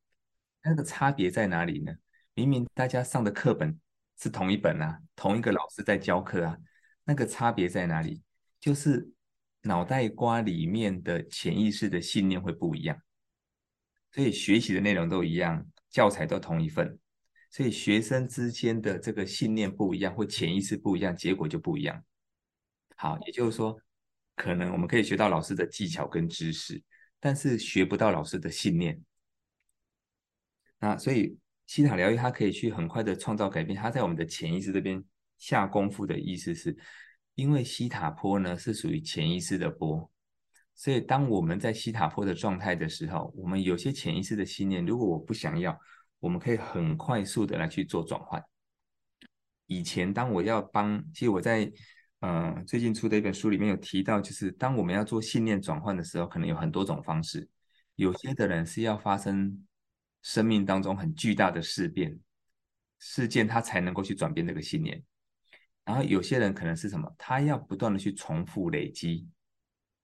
[0.64, 1.94] 那个差别在哪里呢？
[2.34, 3.80] 明明大家上的课本
[4.18, 6.58] 是同一本啊，同一个老师在教课啊，
[7.04, 8.22] 那个差别在哪里？
[8.60, 9.12] 就是
[9.64, 12.98] 脑袋瓜里面的潜意识的信念会不一样。
[14.12, 17.00] 所以学习的内容都一样，教材都同一份。
[17.50, 22.04] 所以学生之间的这个信念不一样，或潜意识不一样，结果就不一样。
[22.96, 23.78] 好，也就是说，
[24.36, 26.82] 可能我们可以学到老师的技巧跟知识，
[27.20, 29.00] 但是学不到老师的信念。
[30.80, 35.04] 那所以西塔疗愈它可以去很快的创造改变，它在我们的潜意识这边
[35.38, 36.76] 下功夫的意思是，
[37.36, 40.12] 因为西塔波呢是属于潜意识的波，
[40.76, 45.80] 所以当我们在西塔波的状态的时候，我们有些潜意识的信念，如果我不想要。
[46.22, 48.40] 我们可以很快速的来去做转换。
[49.66, 51.66] 以前当我要帮，其实我在
[52.22, 57.48] 呃最近出的一本书里面有提到，就是当我们要做信念转换的时候，可能有很多种方式。
[57.96, 59.64] 有些的人是要发生
[60.22, 62.18] 生命当中很巨大的事变
[63.00, 65.04] 事件，他才能够去转变这个信念。
[65.84, 69.28] 然后有些人可能是什么，他要不断的去重复累积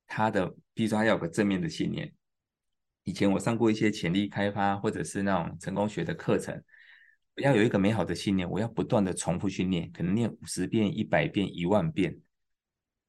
[0.07, 2.11] 他的，比如说他要有个正面的信念。
[3.03, 6.61] 以前我上过一些潜力开发或者是那种成功学的课程，
[7.37, 12.19] 我要有一个美好的信念，我要不断的重复去念，可能念五十遍、一百遍、一万遍，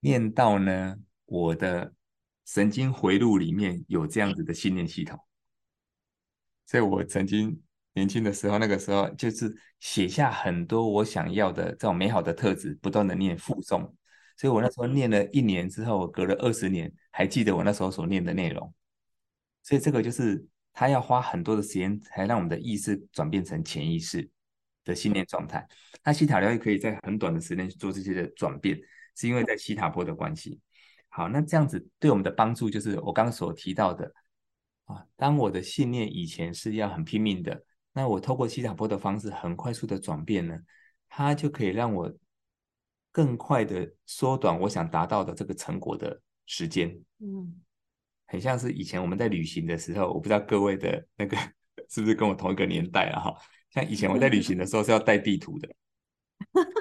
[0.00, 1.94] 念到呢我的
[2.44, 5.18] 神经回路里面有这样子的信念系统。
[6.66, 7.58] 所以我曾经
[7.94, 13.90] 年轻的时候，那个时候就是写下很多我想要的这种美好的特质，不断的念附诵。
[14.36, 18.74] 所以我那时候念了一年之后，隔了二十年，还记得我那时候所念的内容。
[19.62, 20.46] 所以这个就是
[20.78, 24.30] 他要花很多的时间，才让我们的意识转变成潜意识
[24.84, 25.66] 的信念状态。
[26.04, 28.78] 那西塔疗愈可以在很短的时间去做这些的转变，
[29.16, 30.60] 是因为在西塔波的关系。
[31.08, 34.14] 好，那这样子对我们的帮助就是我刚刚所提到的
[34.84, 37.60] 啊，当我的信念以前是要很拼命的，
[37.92, 40.56] 那我透过西塔波的方式很快速的转变呢，
[41.08, 42.14] 它就可以让我
[43.10, 46.96] 更快的缩短我想达到的这个成果的时间。
[47.18, 47.62] 嗯。
[48.28, 51.36] 很像是以前我们在旅行的时候，我不知道各位的那个
[51.88, 53.34] 是不是跟我同一个年代了哈。
[53.70, 55.68] 像以前我在旅行的时候是要带地图的，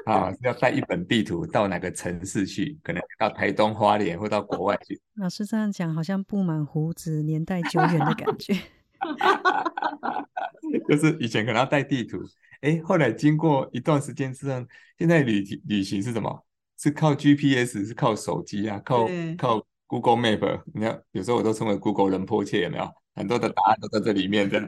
[0.06, 5.02] 啊，是要带一本地图到哪个城市去，可能到台东花莲或到国外去。
[5.16, 8.54] 老师这样讲好像布满胡子、年代久远的感觉。
[10.90, 12.18] 就是以前可能要带地图，
[12.62, 14.66] 哎，后来经过一段时间之后，
[14.98, 16.46] 现在旅旅行是什么？
[16.78, 19.08] 是靠 GPS，是靠手机啊，靠
[19.38, 19.66] 靠。
[19.88, 22.88] Google Map，你看有时候我都称为 Google 人迫切，有没有？
[23.15, 24.60] 很多的答案都在这里面的。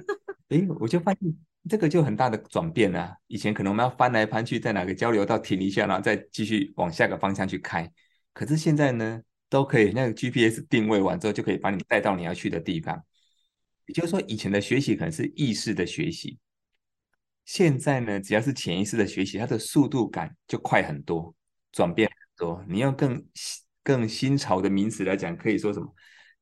[0.47, 1.21] 哎，我就发现
[1.69, 3.15] 这个就很大的转变啊！
[3.27, 7.88] 以前可能我们要翻来翻去，在哪个交流道停一下，然后再继续往下个方向去开。
[8.34, 13.03] 可是现在呢，都可以那个 GPS 定位完之后，就可以把你带到你要去的地方。
[13.86, 16.39] 也就是说，以前的学习可能是意识的学习，
[17.45, 21.36] 现在呢，只要是潜意识的学习，它的速度感就快很多，
[21.71, 22.65] 转变很多。
[22.67, 23.23] 你要更。
[23.84, 25.94] 更新潮的名词来讲，可以说什么？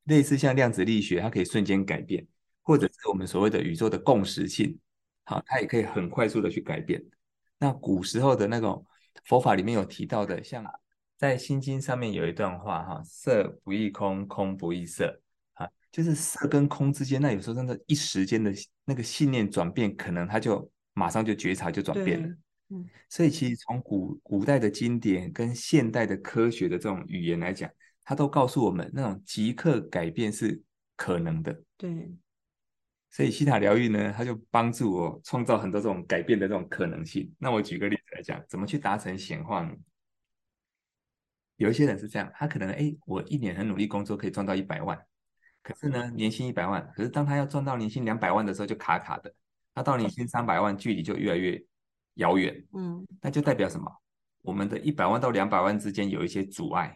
[0.05, 2.25] 类似像量子力学，它可以瞬间改变，
[2.61, 4.79] 或者是我们所谓的宇宙的共识性，
[5.25, 7.03] 好，它也可以很快速的去改变。
[7.59, 8.85] 那古时候的那种
[9.25, 10.65] 佛法里面有提到的，像
[11.17, 15.21] 在心经上面有一段话哈，色不异空，空不异色，
[15.53, 18.53] 啊，就是色跟空之间，那有时候真的，一时间的
[18.85, 22.35] 那个信念转变，可能它就马上就觉察就转变了。
[22.69, 27.69] 嗯，所以其实从古古代的经典跟现代的科学的这种语言来讲，
[28.03, 30.61] 它都告诉我们，那种即刻改变是
[30.95, 31.63] 可能的。
[31.77, 32.11] 对，
[33.09, 37.33] 所以西塔疗愈呢，它就帮助我创造很多这种改变的这种可能性。
[37.37, 39.73] 那我举个例子来讲，怎么去达成显化呢？
[41.55, 44.99] 有一些人是这样，他可能哎，我一年很努力工作，可以赚到一百万，
[45.63, 49.33] 可是呢，年薪一百万，可是当他要赚到年薪两百万的时候，就卡卡的。
[49.73, 51.63] 他到年薪三百万，距离就越来越。
[52.17, 53.91] 遥远，嗯，那就代表什么？
[54.43, 56.95] 我们的一百万到两百万之间有一些阻碍，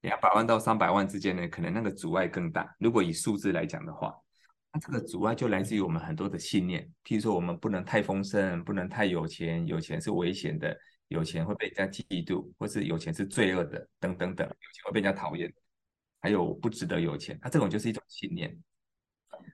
[0.00, 2.74] 两百万到三百万之间呢，可能那个阻碍更大。
[2.78, 4.14] 如果以数字来讲的话，
[4.72, 10.76] 那这个阻碍就来自于我们很多的信念，譬如说我们不能太丰盛，不能太有钱，有钱是危险的，
[11.08, 15.52] 有钱会被人家嫉妒，或是有钱是罪恶的，等等等，有钱会被人家讨厌，
[16.20, 18.56] 还有不值得有钱，那这种就是一种信念。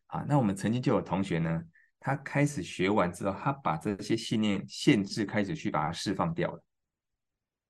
[0.06, 1.62] 啊，那我们曾经就有同学呢，
[2.00, 6.62] 他开始学完之后，他把这些信念限制开始去把它释放掉了，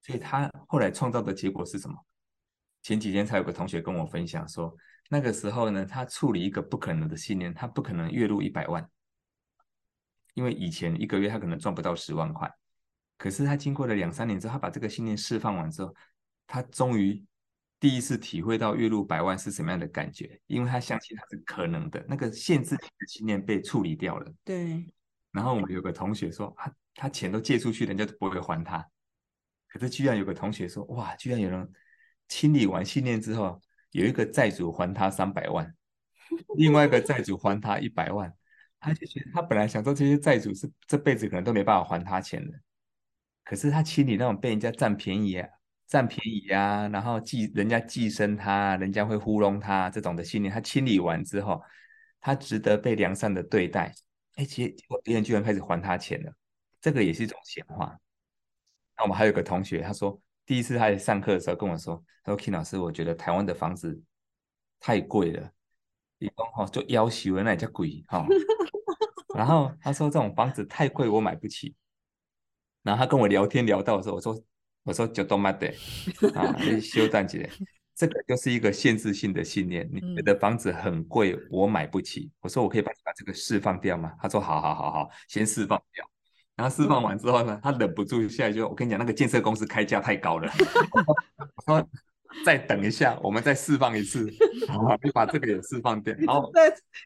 [0.03, 1.97] 所以他后来创造的结果是什么？
[2.83, 4.75] 前几天才有个同学跟我分享说，
[5.11, 8.89] 那个时候呢，他处理一个不可能的信念，他不可能月入一百万，
[10.35, 12.51] 因为以前一个月他可能赚不到十万块。
[13.17, 15.93] 可是他经过了两三年之后，他把这个信念释放完之后，
[16.47, 17.23] 他终于
[17.81, 24.33] 第一次体会到月入百万是什么样的感觉，因为他相信他是可能的，那个限制性的信念被处理掉了。
[24.45, 24.85] 对。
[25.31, 28.85] 然后我们有个同学说，他他钱都借出去，人家都不会还他。
[29.69, 31.71] 可是居然有个同学说，哇，居然有人
[32.27, 33.61] 清理完信念之后，
[33.91, 35.73] 有一个债主还他三百万，
[36.57, 38.35] 另外一个债主还他一百万，
[38.81, 42.59] 他就觉得他本来想说这些债主是这辈子可能都没办法还他钱的。
[43.45, 45.49] 可是他清理那种被人家占便宜啊、
[45.89, 51.61] 占便宜啊，然后寄人家寄生他，人家会糊弄他这种的信念，他清理完之后，
[52.21, 53.93] 他值得被良善的对待。
[54.37, 56.33] 哎，结果别人居然开始还他钱了，
[56.81, 57.99] 这个也是一种显化。
[58.97, 64.01] 那我们还有个同学，他说第一次他在上课的时候跟我说，他说 King 老师，我觉得台湾的房子
[64.79, 65.51] 太贵了，
[66.19, 68.27] 你讲哈就要求那叫贵哈。
[69.35, 71.75] 然后他说这种房子太贵，我买不起。
[72.83, 74.35] 然后他跟我聊天聊到的时候，我说
[74.85, 75.69] ：“我说就多买的
[76.35, 77.49] 啊，修蛋姐，
[77.95, 79.89] 这个就是一个限制性的信念。
[79.93, 82.31] 你觉得房子很贵，我买不起。
[82.41, 84.13] 我说我可以把你把这个释放掉吗？
[84.21, 86.09] 他说好好好好，先释放掉。
[86.57, 90.51] 然后释放完之后呢，他忍不住下来就我跟你讲，那个建设公司开价太高了。
[91.57, 91.89] 我说
[92.45, 94.27] 再等一下，我们再释放一次，
[94.69, 96.15] 好，你把这个也释放掉。
[96.21, 96.51] 然后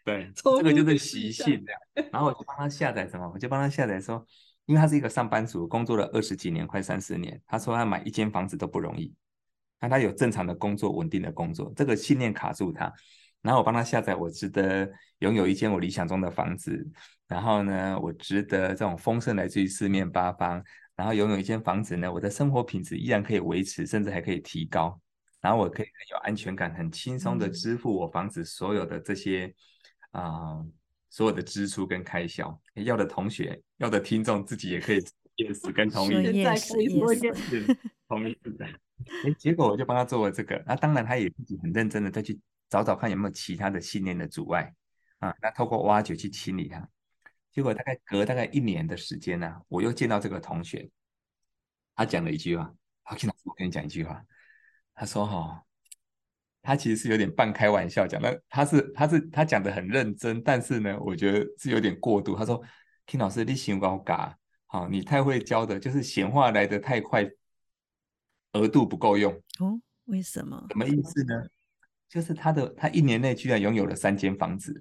[0.04, 2.04] 对，这个就是习性的。
[2.12, 3.30] 然后我就帮他下载什么？
[3.34, 4.24] 我就帮他下载说。
[4.66, 7.40] 因为他是一个上班族，工作了二十几年，快三十年。
[7.46, 9.12] 他说他买一间房子都不容易，
[9.80, 12.92] 但他有正常的工作，稳定的工作，这个信念卡住他。
[13.40, 14.88] 然后我帮他下载，我值得
[15.18, 16.88] 拥有一间我理想中的房子。
[17.26, 20.62] 然后呢，我值得这种丰盛来自于四面八方。
[20.94, 25.00] 然后拥有一间房子呢，我的生活品质依然可以维持，甚至还可以提高。
[25.40, 29.52] 然后我可以很有安全感，很轻松的支付我房子所有的这些
[30.12, 30.64] 啊。
[31.12, 34.98] 所有的支出跟开销，要的同学，要的听众自己也可以
[35.36, 36.42] yes 跟同意，
[37.36, 38.64] 是同意是的。
[38.64, 42.40] 哎，结果我就帮他做了这个，那当然他也自己很认真的再去
[42.70, 44.72] 找找看有没有其他的信念的阻碍
[45.18, 46.88] 啊，那透过挖掘去清理它。
[47.50, 50.88] 结果大概隔大概一年的时间呢，我又见到这个同学，
[51.94, 54.24] 他讲了一句话，好，老师，我跟你讲一句话，
[54.94, 55.62] 他说哈。
[56.62, 62.36] 他其实是有点半开玩笑讲，那他是他是他讲的很认真，但是呢，我觉得是有点过度。
[62.36, 62.62] 他说
[63.04, 67.28] ：“King 老师，你行高嘎，好，你太会教的，就是闲话来的太快，
[68.52, 70.64] 额度不够用。”哦，为什么？
[70.70, 71.34] 什么意思呢？
[72.08, 74.80] 就是他的他一年内居然拥有了三间房子。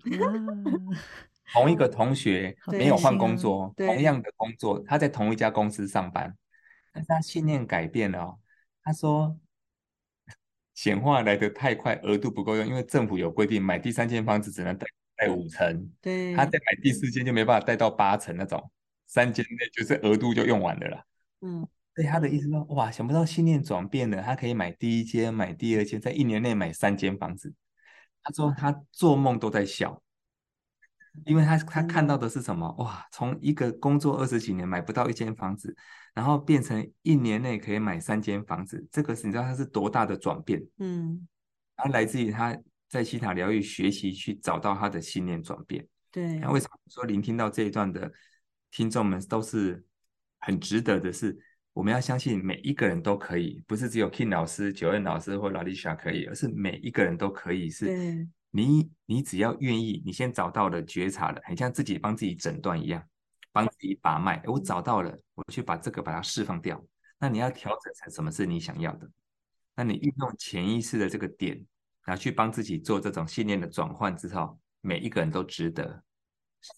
[1.51, 6.37] 同一个同学没有换工作，同样的工作，他在同一家公司上班，
[6.93, 8.37] 但是他信念改变了。
[8.83, 9.35] 他说。
[10.81, 18.71] 显化来得太快，额度不够用，因为政府有规定，买第三间房子只能贷贷五成，对，他再买第四间就没办法贷到八成那种，
[19.05, 21.05] 三间内就是额度就用完了啦。
[21.41, 21.59] 嗯，
[21.93, 27.53] 所以他的意思说，哇，想不到信念转变了，他可以买第一间，买第二间，在一年内买三间房子。
[28.23, 30.01] 他说他做梦都在笑。
[31.25, 32.73] 因为他他看到的是什么？
[32.79, 35.75] 哇，从一个工作二十几年买不到一间房子，
[36.13, 40.61] 然后变成一年内可以买三间房子，这个是你知道他是多大的转变？
[40.79, 41.27] 嗯，
[41.75, 42.57] 他来自于他
[42.89, 45.85] 在西塔疗愈学习去找到他的信念转变。
[46.11, 48.11] 对，那为什么说聆听到这一段的
[48.71, 49.83] 听众们都是
[50.39, 51.11] 很值得的？
[51.11, 51.37] 是
[51.73, 58.27] 我们要相信每一个人都可以，不是只有 King 老师、九恩老师或 Laisha 可以，而是每一个人都可以是。
[58.51, 63.01] 你你只要愿意，你先找到了觉察了，很像自己帮自己诊断一样，
[63.53, 64.43] 帮自己把脉。
[64.45, 66.83] 我找到了，我去把这个把它释放掉。
[67.17, 69.09] 那你要调整成什么是你想要的？
[69.73, 71.55] 那你运用潜意识的这个点，
[72.03, 76.03] 然后去帮自己做这种信念的转换之后，每一个人都值得，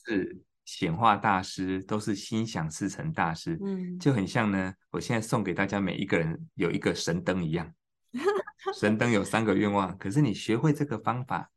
[0.06, 3.58] 是显化大师，都是心想事成大师。
[3.66, 7.74] 嗯，就很像呢，我现在送给大家每一个人有一个神灯一样，
[8.80, 11.50] 神灯有三个愿望，可是你学会这个方法。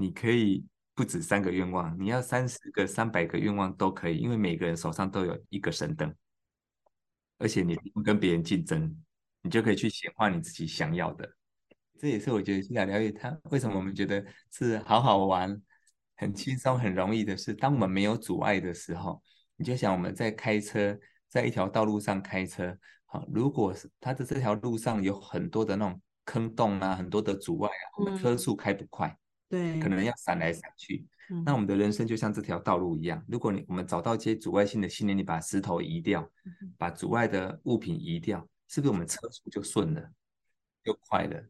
[0.00, 6.14] 你可以不止三个愿望，你要三十个、三百个愿望都可以，因为每个人手上都有一个神灯，
[7.38, 8.96] 而且你不跟别人竞争，
[9.42, 11.28] 你就可以去显化你自己想要的。
[11.98, 15.60] 这也是我觉得现在了解它为什么我们觉得是好好玩、
[16.16, 17.52] 很轻松、很容易的事。
[17.52, 19.20] 当我们没有阻碍的时候，
[19.56, 20.96] 你就想我们在开车
[21.28, 29.16] 在一条道路上开车，好，如果是他的这条路上有很多的那种坑洞啊，很多的阻碍啊，我们车速开不快，
[29.48, 31.06] 对，可能要闪来闪去。
[31.44, 36.26] 那我们的人生就像这条道路一样，如果你我们找到一些阻碍性的信念，你把石头移掉，
[36.78, 40.10] 把阻碍的物品移掉，是不是我们车速就顺了，
[40.82, 41.42] 就快了？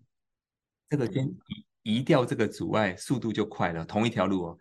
[0.88, 1.66] 这个先移
[1.98, 3.84] 移掉这个阻碍，速度就快了。
[3.84, 4.58] 同一条路哦。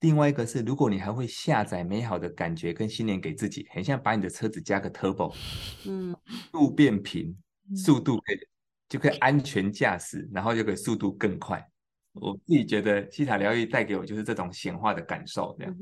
[0.00, 5.34] 另外一个是，如果你还会下载美好的感觉跟信念给自己，很像把你的车子加个 turbo，
[5.86, 6.14] 嗯，
[6.52, 7.36] 路变平，
[7.74, 8.38] 速度可以
[8.88, 11.66] 就可以安全驾驶，然后就可以速度更快。
[12.14, 15.76] 我自己觉得西塔疗愈带给我就是这种显化的感受，这样。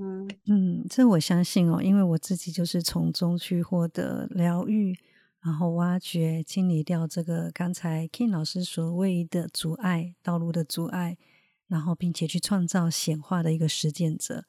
[0.47, 4.99] 嗯，这我相信哦，因为我自己就是从中去获得疗愈，
[5.41, 11.17] 然后挖掘、清理掉这个刚才 King 老师所谓的阻碍道路的阻碍。
[11.69, 14.45] 然后，并且去创造显化的一个实践者。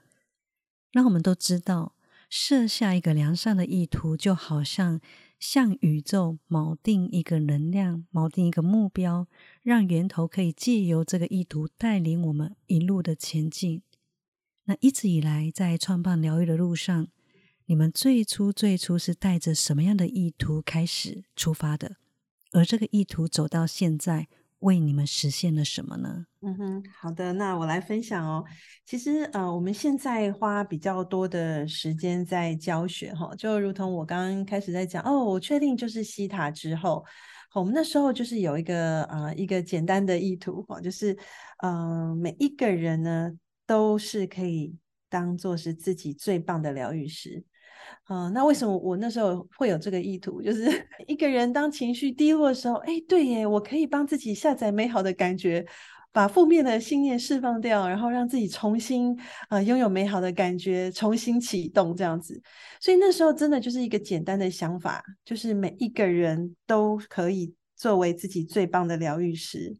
[0.93, 1.95] 那我们都知道，
[2.29, 5.01] 设下一个良善的意图，就好像
[5.39, 9.27] 向宇宙锚定一个能量，锚定一个目标，
[9.63, 13.81] 让源头可以借由这个意图带领我们一路的前进。
[14.65, 17.07] 那一直以来，在创办疗愈的路上，
[17.65, 21.97] 你们最初最初是带着什么样的意图开始出发的？
[22.51, 24.27] 而这个意图走到现在。
[24.61, 26.25] 为你们实现了什么呢？
[26.47, 28.41] 嗯哼，好的，那我来分享哦。
[28.85, 37.03] 其实呃，我们现在花比较多的时间在教学哈，就如同我刚刚开始在讲哦，我确定就是西塔之后，
[37.53, 41.17] 我们那时候就是有一个呃一个简单的意图哈，就是
[41.63, 43.29] 嗯每一个人呢
[43.65, 44.73] 都是可以
[45.09, 47.43] 当做是自己最棒的疗愈师。
[48.05, 50.41] 啊，那为什么我那时候会有这个意图？
[50.41, 50.65] 就是
[51.07, 55.65] 一个人当情绪低落的时候，哎，对耶，我可以帮自己下载美好的感觉，
[56.17, 59.15] 把负面的信念释放掉，然后让自己重新
[59.49, 62.41] 啊拥有美好的感觉，重新启动这样子。
[62.81, 69.77] 所以那时候真的就是一个简单的想法，就是每一个人都可以作为自己最棒的疗愈师。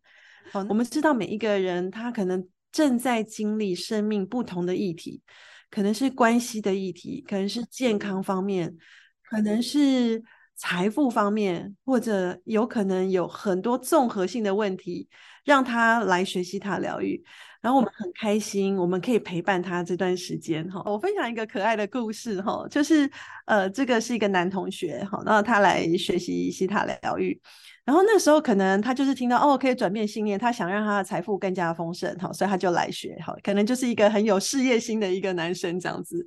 [0.51, 5.23] 好，我们知道每一个人他可能正在经历生命不同的议题。
[5.71, 8.77] 可能是关系的议题，可能是健康方面，
[9.23, 10.21] 可能是
[10.58, 15.08] 财富方面，或者有可能有很多综合性的问题，
[15.45, 17.24] 让他来学习塔疗愈。
[17.62, 20.82] 然后我们很开心，我们可以陪伴他这段时间哈。
[20.86, 23.10] 我分享一个可爱的故事哈，就是
[23.45, 27.39] 呃，这个是一个男同学哈，然后他来学习西塔疗愈。
[27.88, 36.25] 然后那时候可能他就是听到哦可以转变信念，他想让他的财富更加丰盛，好，所以他就来学，好，可能就是一个很有事业心的一个男生这样子。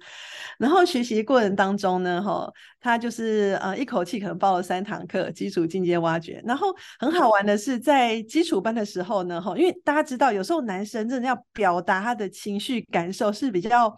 [0.57, 2.51] 然后学习过程当中呢，哈，
[2.81, 6.43] 他就是呃一口气可能报了三堂课，基础、进阶、挖掘。
[6.47, 13.95] 然后很好玩的是，在基础班的时候呢，哈，因为大家知道有时候男生真的要表达他的情绪感受是比较。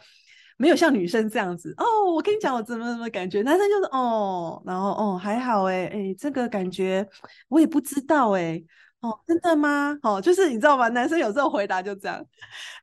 [0.62, 1.84] 没有像女生这样子哦，
[2.14, 7.04] 我跟你讲我怎么怎么感觉，男生就是哦，然后哦还好哎哎，这个感觉
[7.48, 8.62] 我也不知道哎，
[9.00, 9.98] 哦真的吗？
[10.04, 10.86] 哦就是你知道吗？
[10.90, 12.24] 男生有时候回答就这样，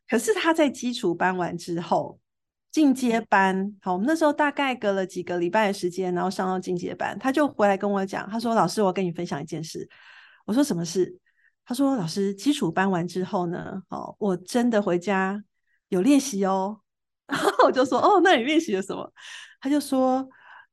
[0.09, 2.19] 可是他在基础班完之后，
[2.69, 9.87] 进阶班，好，我们那时候大概隔了几个礼拜的时间，然后上到进阶班，他就回来跟我讲，他说老师，我跟你分享一件事，
[10.45, 11.17] 我说什么事？
[11.63, 15.41] 他说老师，基础班完之后呢，哦，我真的回家
[15.87, 16.81] 有练习哦。
[17.29, 19.11] 然后我就说哦，那你练习了什么？
[19.61, 20.27] 他就说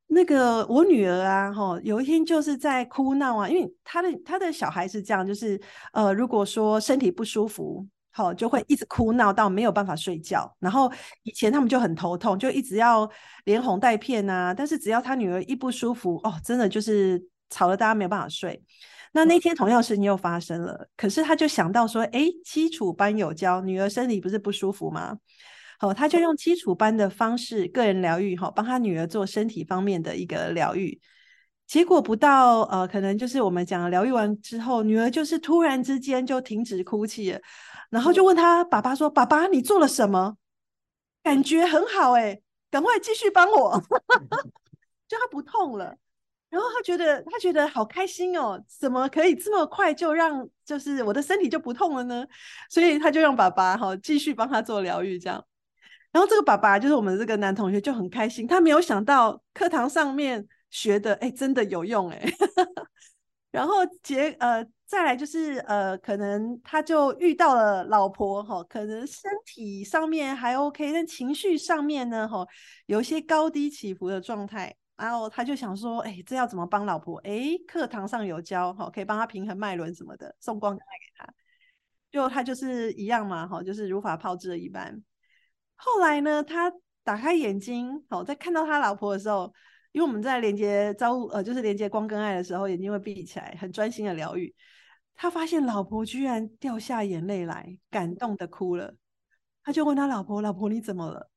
[0.09, 5.61] 那个我女儿啊，哈，有一天就是在哭闹啊，因为他的他的小孩是这样，就是
[5.93, 10.51] 呃，如果说身体不舒服，好就会一直哭闹到没有办法睡觉。
[10.61, 10.91] 然后
[11.25, 13.11] 以前他们就很头痛，就一直要
[13.45, 14.55] 连哄带骗啊。
[14.55, 18.63] 但是只要他女儿一不舒服，哦，真的就是吵得大家没有办法睡。
[19.13, 25.17] 那那天同样事情又发生了，可是他就想到说，哎，基础班有教，女儿身体不是不舒服吗？
[25.79, 31.01] 好，他就用基础班的方式，个人疗愈，哈，帮他女儿做身体方面的一个疗愈。
[31.67, 37.41] 结果不到，呃，可能就是我们讲疗愈完之后，女儿就是突然之间就停止哭泣了，
[37.91, 40.37] 然后就问他爸爸说：“爸爸，你做了什么？
[41.25, 43.83] 感觉很好，哎，赶快继续帮我。
[45.09, 45.97] ”就他不痛了，
[46.51, 52.25] 然后他觉得他觉得好开心哦，怎么可以这么快就让就是我的身体就不痛了呢？
[52.71, 55.45] 所以他就让爸爸哈继续帮他做疗愈，这样。
[56.17, 62.25] 然后这个爸爸就是我们这个男同学就很开心，他没有想到课堂上面学的，哎，真的有用哎。
[63.53, 72.47] 然后结呃再来就是呃，可能他就遇到了老婆哈，可能身体上面还 OK，但情绪上面呢哈，
[72.87, 74.75] 有一些高低起伏的状态。
[74.97, 77.19] 然后他就想说，哎，这要怎么帮老婆？
[77.19, 80.83] 哎，课堂上有教哈，可以帮他平衡脉轮什么的，送光给
[81.19, 81.29] 他。
[82.11, 84.99] 就他就是一样嘛哈，就是如法炮制的一般。
[85.77, 86.73] 后来呢，他
[87.05, 89.53] 打开眼睛，好，在看到他老婆的时候，
[89.93, 94.55] 因为我们在连接招呃，就是连接光跟爱的时候，眼睛会闭起来，很专心的疗愈。
[95.15, 98.95] 他发现老婆居然掉下眼泪来，感动的哭了。
[99.63, 101.31] 他就问他老婆：“老婆你怎么了？”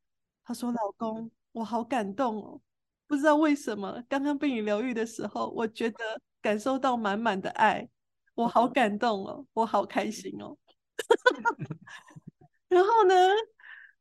[0.44, 2.62] 他说：“老公，我好感动哦，
[3.08, 5.98] 不知道为什么，刚刚被你疗愈的时候，我觉得
[6.42, 7.88] 感受到满满的爱，
[8.36, 10.58] 我好感动哦，我好开心哦。
[12.68, 13.16] 然后呢，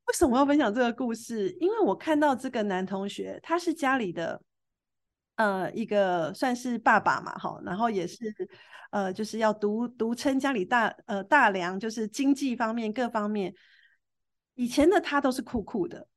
[0.09, 1.51] 为什么要分享这个故事？
[1.61, 4.43] 因为我看到这个男同学，他是家里的。
[5.37, 8.17] 呃，一个算是爸爸嘛，哈，然后也是，
[8.91, 13.55] 呃，就是要独独撑家里大呃大梁，就是经济方面各方面。
[14.57, 16.09] 以前的他都是酷酷的，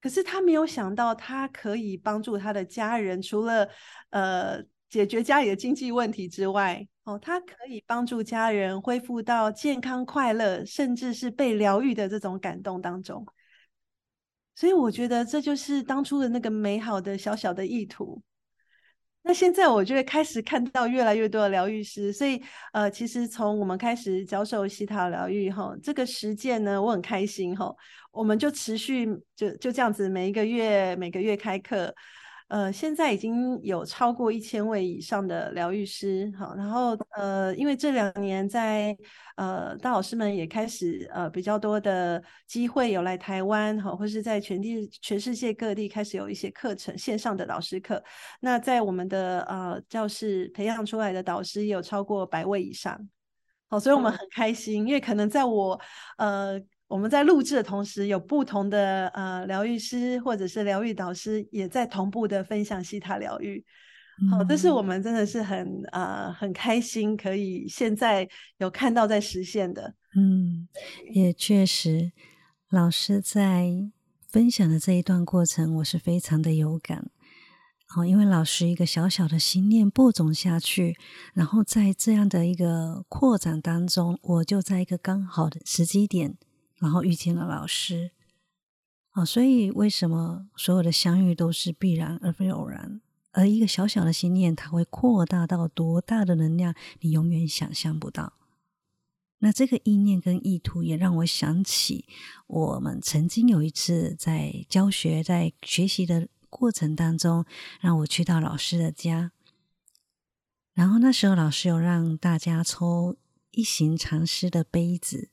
[0.00, 3.68] 可是他没有想到，他可以帮助他的家人，除了
[4.08, 13.26] 呃解决家里的经济问题之外，哦，他可以帮助家人恢复到健康快乐，甚至是被疗愈的这种感动当中。
[14.54, 18.22] 所以我觉得这就是当初的那个美好的小小的意图。
[19.22, 22.40] 那现在我就会开始看到越来越多的疗愈师，所以
[22.72, 27.74] 呃，其实从我们开始教授西塔疗愈哈，这个实践呢，我很开心哈，
[28.12, 31.92] 我们就持续就就这样子，每一个月每个月开课。
[32.48, 38.96] 呃，现在已经有超过一千位以上的疗愈师，好，然后呃，因为这两年在
[39.36, 48.02] 呃大老师们也开始呃比较多的机会有来台湾，好，或是在全地全世界各地开始有一些课程线上的导师课，
[48.40, 52.98] 那在我们的呃教室培养出来的导师也有超过百位以上，
[53.68, 55.80] 好，所以我们很开心，因为可能在我
[56.18, 56.60] 呃。
[56.92, 63.64] 我们在录制的同时，有不同的呃疗愈师或者是疗愈导师也在同步的分享西塔疗愈。
[64.30, 68.28] 好，这是我们真的是很呃很开心，可以现在
[68.58, 69.94] 有看到在实现的。
[70.14, 70.68] 嗯，
[71.14, 72.12] 也确实，
[72.68, 73.70] 老师在
[74.28, 77.10] 分享的这一段过程，我是非常的有感。
[77.96, 80.94] 哦，因为老师一个小小的心念播种下去，
[81.32, 86.36] 然后在这样的一个扩展当中，我就在一个刚好的时机点。
[86.82, 88.10] 然后遇见了老师，
[89.10, 93.00] 啊，所以为什么所有的相遇都是必然而非偶然？
[93.30, 98.32] 而一个小小的心念，它会扩大到多大的能量，你永远想象不到。
[99.38, 102.04] 那这个意念跟意图也让我想起，
[102.48, 107.44] 我们曾经有一次在教学、在学习的过程当中，
[107.80, 109.30] 让我去到老师的家，
[110.74, 113.16] 然后那时候老师有让大家抽
[113.52, 115.28] 一行禅师的杯子。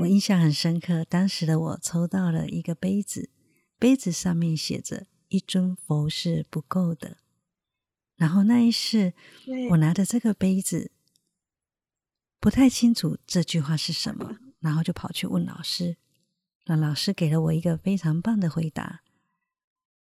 [0.00, 3.30] 我印象很深刻，当时的我抽到了一个杯子，
[3.78, 7.18] 杯子上面写着“一尊佛是不够的”。
[8.16, 9.14] 然后那一世，
[9.70, 10.90] 我拿着这个杯子，
[12.38, 15.96] 不太清楚这句话是什么，然后就跑去问老师，
[16.66, 19.02] 那老师给了我一个非常棒的回答。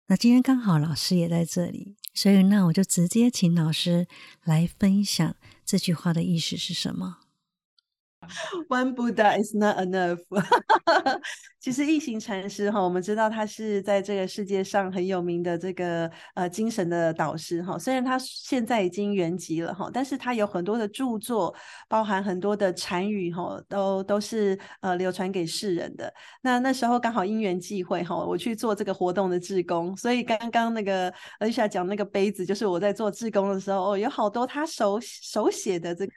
[0.07, 4.07] 那今天刚好老师也在这里，所以那我就直接请老师
[4.43, 5.35] 来分享
[5.65, 7.22] 这句话的意思是什么。
[8.69, 10.19] One Buddha is not enough。
[11.59, 17.79] 其实一行禅师哈，我们知道他是在这个世界上很有名的这个呃精神的导师哈。
[17.79, 21.55] 虽然他现在已经圆寂了哈，但是他有很多的著作，
[21.87, 26.13] 包含很多的禅语哈，都都是呃流传给世人的。
[26.41, 31.09] 那那时候刚好因缘际会哈，我去做这个活动的志工，所以刚刚那个
[31.39, 36.11] Alicia 讲那个杯子，就是我在做志工的时候哦，有好多他手手写的这个。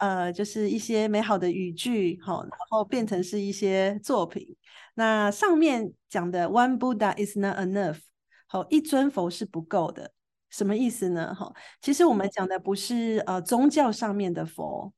[0.00, 4.56] 呃，就是一些美好的语句，好，然后变成是一些作品。
[4.94, 7.98] 那上面讲的 “One Buddha is not enough”，
[8.46, 10.12] 好，一尊佛是不够的，
[10.48, 11.34] 什么意思呢？
[11.34, 14.90] 哈，其实我们讲的不是呃宗教上面的佛，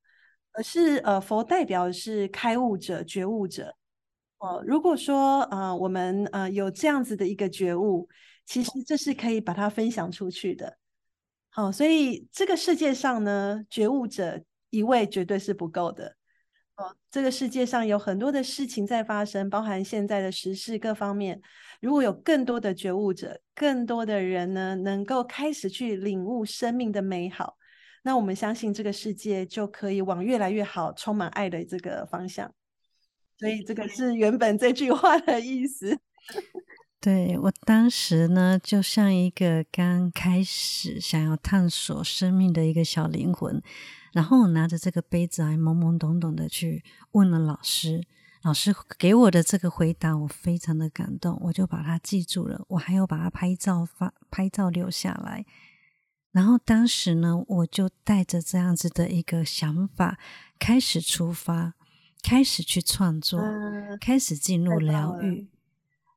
[0.53, 3.74] 而是呃佛代表是开悟者、觉悟者。
[4.38, 8.09] 哦，如果说呃我们呃有这样子的一个觉悟，
[8.46, 10.78] 其实这是可以把它分享出去的。
[11.50, 14.44] 好，所以这个世界上呢，觉悟者。
[14.72, 16.16] 一位绝对是不够的
[16.76, 16.96] 哦。
[17.10, 21.40] 这个世界上有很多的事情在发生，包含现在的时事各方面。
[21.80, 27.56] 如果有更多的觉悟者，更多的人呢，能够开始去领悟生命的美好，
[28.02, 32.52] 那我们相信这个世界就可以往越来越好、充满爱的这个方向。
[33.38, 35.98] 所以这个是原本这句话的意思。
[37.00, 43.60] 对我当时呢，就像一个刚开始想要探索生命的一个小灵魂。
[44.12, 48.06] 然后我拿着这个杯子，还懵懵懂懂的去问了老师，
[48.42, 55.46] 老师给我的这个回答，我非常的感动，我就把它记住了，我还要把它拍照发拍照留下来。
[56.30, 60.18] 然后当时呢，我就带着这样子的一个想法
[60.58, 61.74] 开始出发，
[62.22, 63.40] 开始去创作，
[64.00, 65.48] 开始进入疗愈。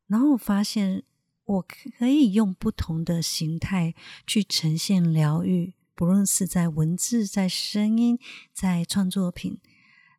[0.08, 1.04] 然后我发现
[1.44, 3.94] 我可以用不同的形态
[4.26, 8.20] 去呈现疗愈，不论是在文字、在声音、
[8.54, 9.60] 在创作品，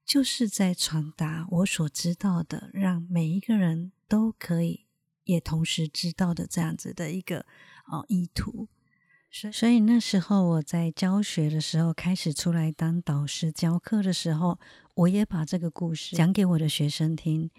[0.05, 4.87] 就是在传达我所知道的，让每一个人都可以
[5.25, 7.45] 也同时知道的这样子的一个
[7.87, 8.69] 哦意图。
[9.31, 14.59] 所所以那时候我在教学的时候，开始出来当导师教课的时候，
[14.95, 17.51] 我也把这个故事讲给我的学生听，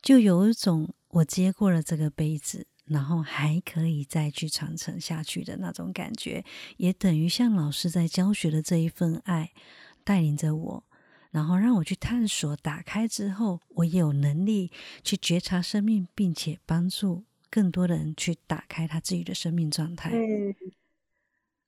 [0.00, 6.44] 就有一种我接过了这个杯子，然后还可以再去传承下去的那种感觉，
[6.78, 9.52] 也等于像老师在教学的这一份爱，
[10.02, 10.84] 带领着我，
[11.30, 14.70] 然后让我去探索，打开之后，我也有能力
[15.04, 17.24] 去觉察生命，并且帮助。
[17.48, 20.12] 更多的人去打开他自己的生命状态，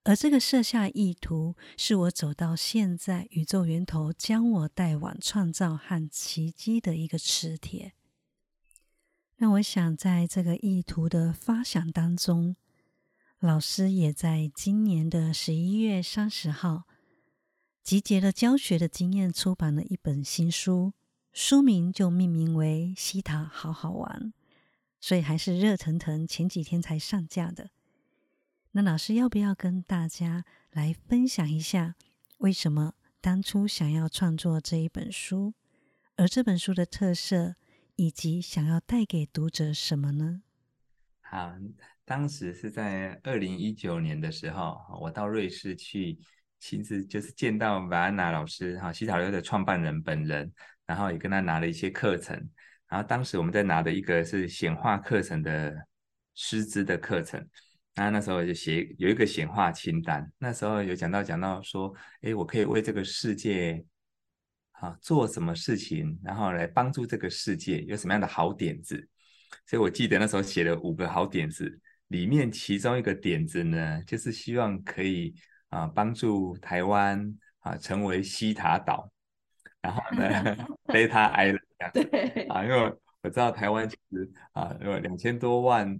[0.03, 7.93] 而这个设下意图，是我走到现在宇宙源头将我带往创造和奇迹的一个磁铁。
[9.41, 12.57] 那我想，在这个意图的发想当中，
[13.39, 16.89] 老师也在今年的十一月三十号，
[17.84, 20.93] 集结了教学的经验，出版了一本新书，
[21.32, 24.20] 书名就命名为《西塔好好玩》。
[25.01, 27.70] 所以还是热腾腾，前几天才上架的。
[28.72, 31.95] 那老师要不要跟大家来分享一下，
[32.39, 35.55] 为什么当初想要创作这一本书，
[36.16, 37.55] 而这本书的特色，
[37.99, 40.43] 以及想要带给读者什么呢？
[41.21, 41.53] 好，
[42.05, 46.17] 当时是在二零一九年的时候，我到瑞士去
[46.61, 50.49] 亲自就是见到瓦安娜老师，哈，西塔流的创办人本人，
[50.87, 52.37] 然后也跟他拿了一些课程。
[52.87, 55.75] 然后当时我们在拿的一个是显化课程的
[56.37, 57.45] 师资的课程，
[57.97, 61.93] 那那时候就写有一个显化清单，那时候有讲到讲到说，
[62.23, 63.85] 哎，我可以为这个世界
[64.81, 69.09] 啊做什么事情，然后来帮助这个世界有什么样的好点子，
[69.66, 75.35] 所以我记得那时候写了五个好点子，里面其中一个点子呢，就是希望可以
[75.68, 79.11] 啊帮助台湾啊成为西塔岛。
[79.81, 80.57] 然后呢，
[80.93, 81.93] 被他挨了这样。
[81.93, 85.97] 对啊，因为我知道台湾其实啊，有两千多万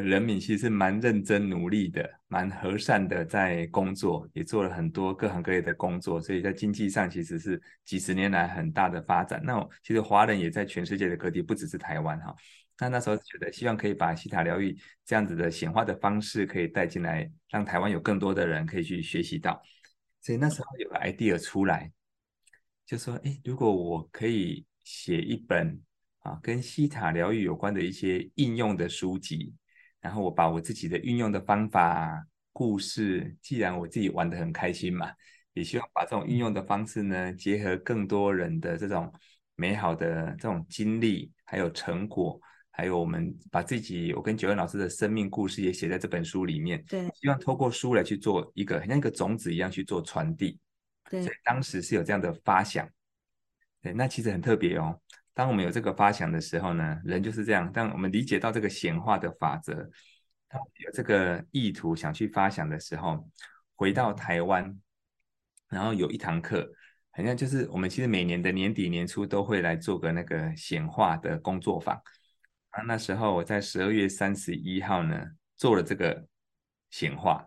[0.00, 9.42] 人民，其实蛮认真努力的，蛮和善的在工作，也做了很多各行各业的工作，所以在经济上其实是几十年来很大的发展。
[9.44, 12.34] 那其实华人也在全世界的各地，不只是台湾哈。
[12.78, 19.62] 那那时候觉得，希望可以把西塔疗愈这样子的显化的方式可以带进来，让台湾有更多的人可以去学习到。
[20.20, 21.92] 所以那时候有个 idea 出来。
[22.84, 25.80] 就说，哎，如果我可以写一本
[26.20, 29.54] 啊，跟西塔疗愈有关的一些应用的书籍，
[30.02, 32.22] 然后我把我自己的运用的方法、
[32.52, 35.10] 故事，既然我自己玩的很开心嘛，
[35.54, 39.10] 也希望把这种运用的方式呢，结合更多人的这种
[39.54, 42.38] 美好的这种经历，还有成果，
[42.70, 50.58] 还有我们把自己，我跟九恩老师的生命故事也写在这本书里面，对，希望透过书来去做一个，很像一个种子一样去做传递。
[51.10, 52.88] 所以当时是有这样的发想，
[53.82, 54.98] 对，那其实很特别哦。
[55.34, 57.72] 当我们有这个发想的时候呢，人就是这样。
[57.72, 59.72] 当我们理解到这个显化的法则，
[60.78, 63.28] 有这个意图想去发想的时候，
[63.74, 64.78] 回到台湾，
[65.68, 66.70] 然后有一堂课，
[67.10, 71.94] 好像就是我们其实每年的年底年初都会来做个那个显化的工作坊。
[72.70, 75.24] 啊，那时候我在十二月三十一号呢
[75.56, 76.26] 做了这个
[76.90, 77.46] 显化，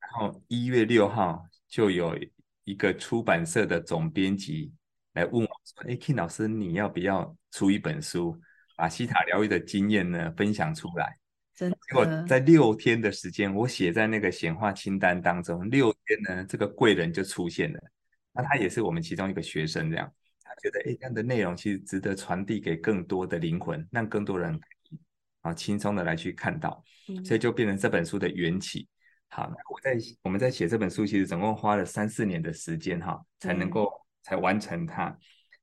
[0.00, 2.18] 然后一月六号就有。
[2.66, 4.72] 一个出版社的总编辑
[5.14, 8.38] 来问我说：“哎，King 老师，你要不要出一本书，
[8.76, 11.16] 把西塔疗愈的经验呢分享出来？”
[11.54, 17.80] 真结果在六天的时间，我写在那个显化清单当中，六天呢，这个贵人就出现了。
[18.32, 20.12] 那他也是我们其中一个学生，这样。
[20.42, 24.60] 他觉得，哎，这样的内容其实值得传递给更多的灵魂，让更多人
[25.42, 26.82] 啊轻松的来去看到，
[27.24, 28.88] 所以就变成这本书的缘起。
[29.28, 33.88] 好，我在我们在写这本书，其实总共花了三四年的时间哈，才能够
[34.24, 35.16] 才完成它。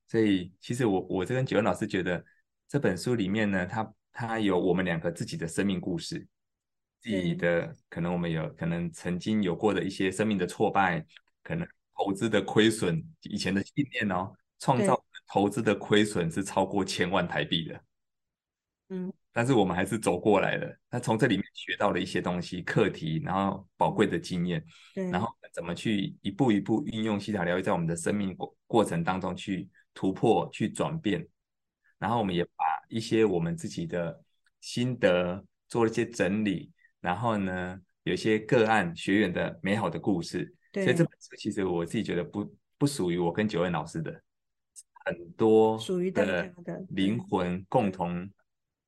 [0.07, 2.23] 所以其实我我这跟九恩老师觉得
[2.69, 6.25] 这本书里面呢，它它有我们两个自己的生命故事，
[7.01, 11.05] 自己的可能我们有可能曾经有过的一些生命的挫败，
[11.43, 17.81] 可能投资的亏损，以前的信念哦，创造投资的亏损是超过千万台币的。
[18.91, 19.11] 嗯。
[19.33, 24.61] 但是我们还是走过来了，那从这里面学到了一些东西、课题，然后宝贵的经验，
[25.09, 31.25] 然后怎么去一步一步运用西塔疗愈在我们的生命过过程当中去突破、去转变，
[31.97, 34.21] 然后我们也把一些我们自己的
[34.59, 36.69] 心得做了一些整理，
[36.99, 44.11] 然后呢，有一些个案学员的美好的故事，所以这本书其实我自己觉得不不属于我跟九恩老师的，
[45.05, 46.31] 很多属于大家
[46.65, 48.29] 的灵魂共同。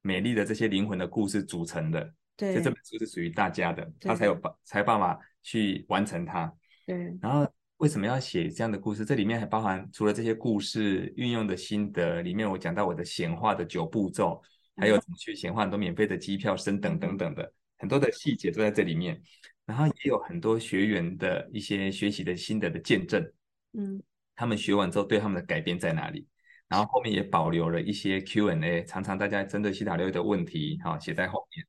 [0.03, 2.01] 美丽的这些灵魂的故事组成的，
[2.37, 6.53] 所以对这本书是属于大家的，他才有办才有办法去完成它。
[6.85, 9.03] 对，然后为什么要写这样的故事？
[9.03, 14.39] 这里面还包含除了这些故事运用的心得，里面我讲到我的显化的九步骤，
[14.75, 19.19] 还有怎么去显化很多免费的机票、升等等等的很多的细节都在这里面。
[19.65, 23.25] 然后也有很多学员的一些学习的心得的见证，
[23.71, 24.03] 嗯
[24.35, 26.27] 他们学完之后对他们的改变在哪里？
[26.73, 31.63] 然后后面也保留了一些 Q&A，常常大家针对西塔六的问题，哈、写在后面。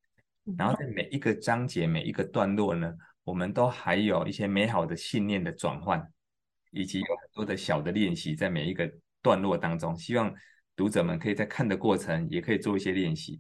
[0.46, 2.90] 嗯然后在每一个章节、每一个段落呢，
[3.22, 6.11] 我们都还有一些美好的信念的转换，
[6.70, 8.90] 以及有很多的小的练习在每一个
[9.20, 9.94] 段落当中。
[9.94, 10.34] 希望
[10.74, 13.38] 读者们可以在看的过程也可以做一些练习。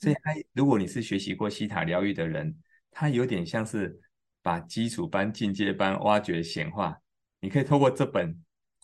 [0.00, 2.54] 所以，它如果你是学习过西塔疗愈的人，
[2.90, 3.98] 它有点像是
[4.42, 6.98] 把基础班、进阶班挖掘显化。
[7.40, 8.38] 你可以透过这本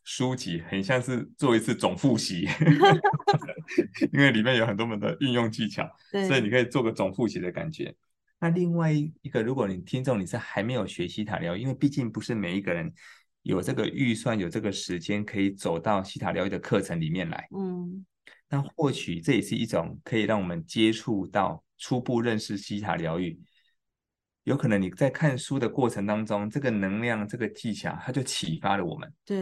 [0.05, 2.49] 书籍，很像是做一次总复习，
[4.13, 5.89] 因为里面有很多门的运用技巧。
[6.11, 7.95] 所以你可以做个总复习的感觉。
[8.41, 12.93] 那另外一个，如果你听众你是还没有学西塔疗愈，因为毕竟不是每一个人
[13.43, 18.05] 有这个预算、有这个时间可以走到西塔疗愈的课程里面来，嗯
[18.49, 23.39] 那或许这也是一种可以让我们接触到、初步认识西塔疗愈。
[24.51, 29.15] 有可能你在看书的过程当中，这个能量、这个技巧，它就启发了我们。
[29.25, 29.37] 对，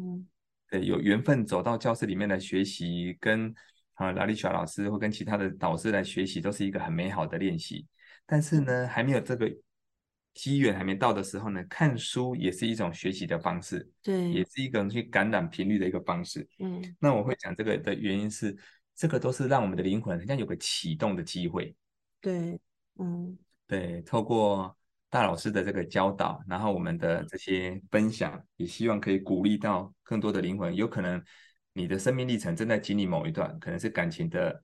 [0.00, 0.26] 嗯
[0.68, 3.54] 对，有缘分走到教室里面来学习，跟
[3.94, 7.86] 啊拉丽莎老师或跟其他的导师来学习，都是一个很美好的练习。
[8.26, 9.48] 但是呢，还没有这个
[10.34, 16.44] 机缘还没到的时候呢，看书也是一种学习的方式，对也，是一个去感染频率的一个方式。
[16.58, 18.56] 嗯那我会讲这个的原因是，
[18.92, 21.72] 这个都是让我们的灵魂好像有个启动的机会。
[22.20, 22.58] 对，
[22.98, 24.76] 嗯对，透过
[25.10, 30.74] 大老师的这个教导，然后我们的嗯这些分享，也希望可以鼓励到更多的灵魂。
[30.74, 31.22] 有可能
[31.72, 34.62] 你的生命历程正在经历某一段，可能是感情的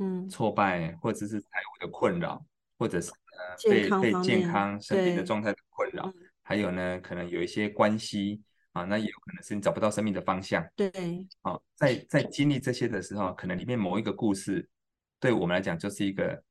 [0.00, 2.44] 嗯，挫败，或者是财务的困扰，
[2.78, 8.40] 或者是呃被被健康生病的状态的困扰嗯，还有呢，可能有一些关系
[8.72, 10.64] 啊，那也有可能是你找不到生命的方向。
[10.76, 10.90] 对，
[11.42, 14.68] 啊，在在经历这些的时候，可能里面某一个故事，
[15.18, 16.42] 对我们来讲就是一个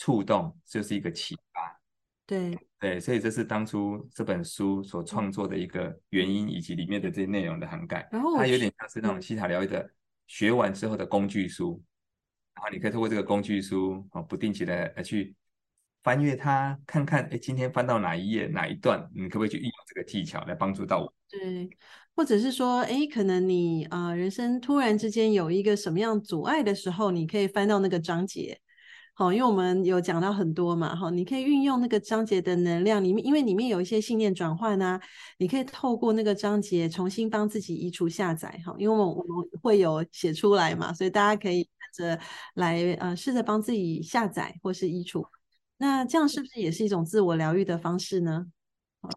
[0.00, 1.78] 触动，就是一个启发。
[2.24, 8.08] 对，对，所以这是当初这本书所创作的一个原因，以及里面的这些内容的涵盖。
[8.10, 9.90] 然后它有点像是那种嗯西塔疗愈的
[10.26, 11.82] 学完之后的工具书，
[12.54, 15.34] 然后你可以透过这个工具书啊，不定期的呃去
[16.02, 21.12] 翻阅它，看看哎今天翻到哪一页哪一段，你可不可以去运用这个技巧来帮助到我？
[21.28, 21.68] 对，
[22.16, 28.58] 或者是说，哎，可能你啊、呃人生突然之间有一个什么样阻碍的时候，你可以翻到那个章节。
[29.14, 34.98] 好，因为我们有讲到很多嘛，哈，你可以运用那个章节的能量里面，因为里面有一些信念转换啊，
[35.38, 42.20] 你可以透过那个章节重新帮自己移除下载，哈，因为我我们会有写出来嘛，所以大家可以试着
[42.54, 45.26] 来呃试着帮自己下载或是移除。
[45.76, 48.46] 那这样是不是也是一种自我疗愈的方式呢？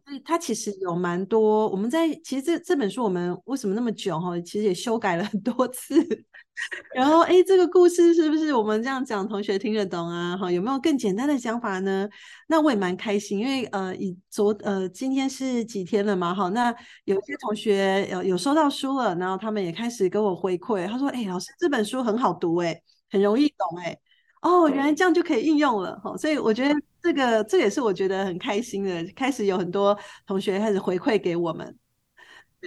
[0.05, 5.95] 所以它其实有蛮多，我们在其实这这本书我们为什么那么久哈，其实也修改了很多次。
[6.95, 10.38] 然后哎，这个故事是不是我们这样讲，同学听得懂啊？
[10.38, 12.07] 哈，有没有更简单的讲法呢？
[12.47, 16.34] 那我也蛮开心，因为呃，以昨呃今天是几天了嘛？
[16.34, 16.73] 哈，那
[17.05, 22.79] 有些同学有有收到书了，然后他们也开始跟我回馈，他说：“哎，老师这本书很好读，哎，
[23.09, 23.97] 很容易懂，哎。”
[24.44, 31.74] 哦，原来这样就可以应用了哈，所以我觉得这个这也是我觉得很开心的，开始有很多同学开始回馈给我们，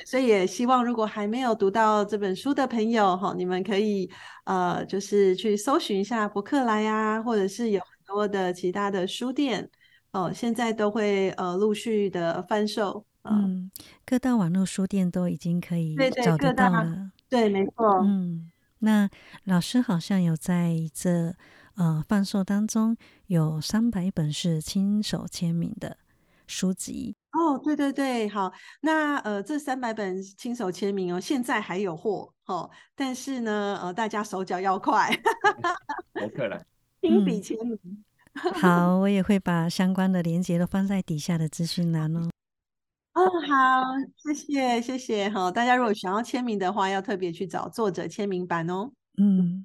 [0.06, 4.10] 所以也希望如果还没有读到这本书的朋友哈，你们可以
[4.44, 9.70] 呃就是去搜寻一下博客来呀，或者是有很多的其他的书店
[10.12, 13.70] 哦，现在都会呃陆续的贩售，嗯，嗯，
[14.06, 17.10] 各大网络书店都已经可以对对找得到了。
[17.28, 19.10] 对，没错，嗯，那
[19.44, 21.34] 老师好像有在这
[21.76, 22.96] 呃贩售当中
[23.26, 25.96] 有三百本是亲手签名的
[26.46, 27.14] 书籍。
[27.32, 35.10] 哦，对对对，好，那呃，这三百本亲手签名哦，现在还有货哦，但是呢，呃，大家手脚要快，
[36.14, 36.64] 博客来。
[37.02, 38.04] 亲笔嗯签名。
[38.60, 42.28] 好，我也会把相关的链接都放在底下的资讯栏哦。
[43.14, 43.82] 哦，好，
[44.16, 48.90] 谢谢谢谢，好，大家如果想要签名的话，要特别去找作者签名版哦。
[49.16, 49.64] 嗯，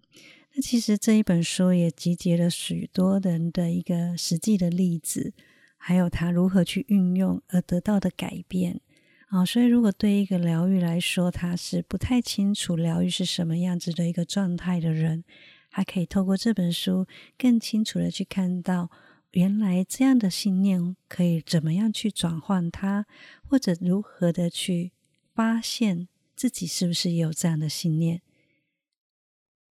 [0.53, 5.33] 那其实这一本书也集结了许多人的一个实际的例子，
[5.77, 8.81] 还有他如何去运用而得到的改变。
[9.29, 15.23] 啊、所以如果对一个疗愈来说，他是不太清楚疗愈是什么样子的一个状态的人，
[15.69, 18.91] 还可以透过这本书更清楚的去看到，
[19.31, 23.05] 原来这样的信念可以怎么样去转换它，
[23.47, 24.91] 或者如何的去
[25.33, 28.21] 发现自己是不是也有这样的信念。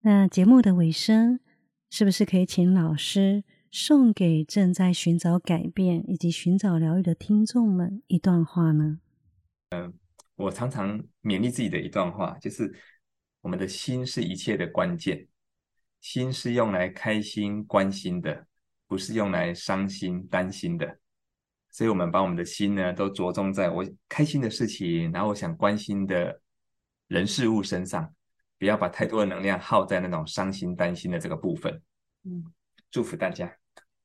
[0.01, 1.39] 那节目的尾声，
[1.89, 8.99] 是不是可以请老师送给正在寻找改变以及寻找疗愈的听众们一段话呢？
[9.71, 9.93] 嗯
[10.35, 12.73] 我常常勉励自己的一段话，就是
[13.41, 15.27] 我们的心是一切的关键，
[15.99, 18.47] 心是用来开心、关心的，
[18.87, 20.97] 不是用来伤心、担心的。
[21.71, 26.41] 所以，我们把我们的心呢，都着重在我开心的事情，然后我想关心的
[27.07, 28.11] 人事物身上，
[28.59, 31.81] 不要把太多的能量耗在那种伤心、担心的这个部分。
[32.25, 32.43] 嗯，
[32.91, 33.55] 祝福大家。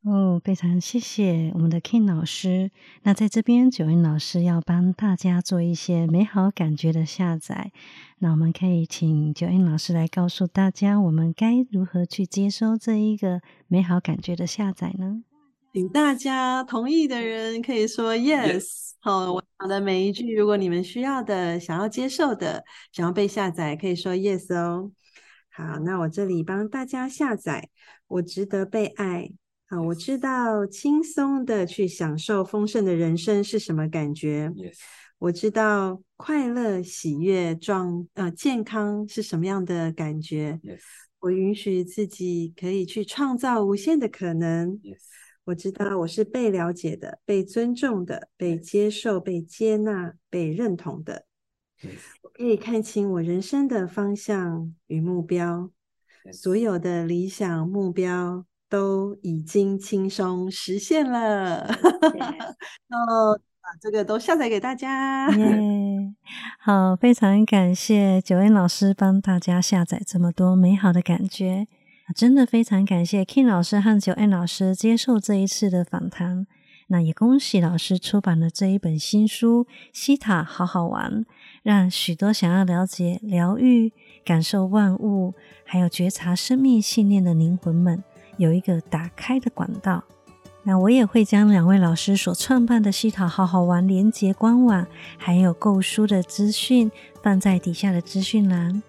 [0.05, 2.71] 哦，非常谢谢我们的 King 老师。
[3.05, 7.73] 那在这边，九恩老师要帮大家做一些美好感觉的下载。
[8.19, 15.25] 那我们可以请九恩老师来告诉大家，我们该如何去接收这一个美好感觉的下载呢？
[15.75, 18.93] 请大家同意的人可以说 yes。
[19.01, 22.63] 好，我讲的每一句，如果你们需要的、想要接受的、
[22.93, 24.93] 想要被下载，可以说 yes 哦。
[25.51, 27.71] 好，那我这里帮大家下载。
[28.07, 29.33] 我值得被爱。
[29.69, 34.53] 好，我知道轻松的去享受丰盛的人生是什么感觉。
[34.55, 34.77] yes。
[35.19, 40.61] 我知道快乐、喜悦、壮呃健康是什么样的感觉。
[40.63, 40.79] yes。
[41.19, 44.79] 我允许自己可以去创造无限的可能。
[44.79, 45.03] yes。
[45.45, 51.27] 我知道我是被了解的、被尊重的、被接受、被接纳、被认同的。
[52.23, 55.71] 我可以看清我人生的方向与目标，
[56.33, 61.67] 所有的理想目标都已经轻松实现了。
[61.67, 65.29] 哦， 把这个都下载给大家。
[65.37, 66.15] 耶，
[66.59, 71.67] 好，非常感谢九恩老师帮大家下载这么多美好的感觉。
[72.13, 76.47] 真的非常感谢 King 老师和九 N 老师接受这一次的访谈。
[76.89, 81.11] 那也恭喜老师出版了这一本新书《西塔好好玩》，
[81.63, 83.91] 让许多想要了解疗愈、
[84.23, 85.33] 感受万物，
[85.65, 88.05] 还有觉察生命信念的灵魂们
[88.37, 90.05] 有一个打开的管道。
[90.65, 94.87] 那我也会将两位老师所创办的西塔好好玩连接官网，
[95.17, 96.91] 还有购书的资讯
[97.23, 98.83] 放在底下的资讯栏。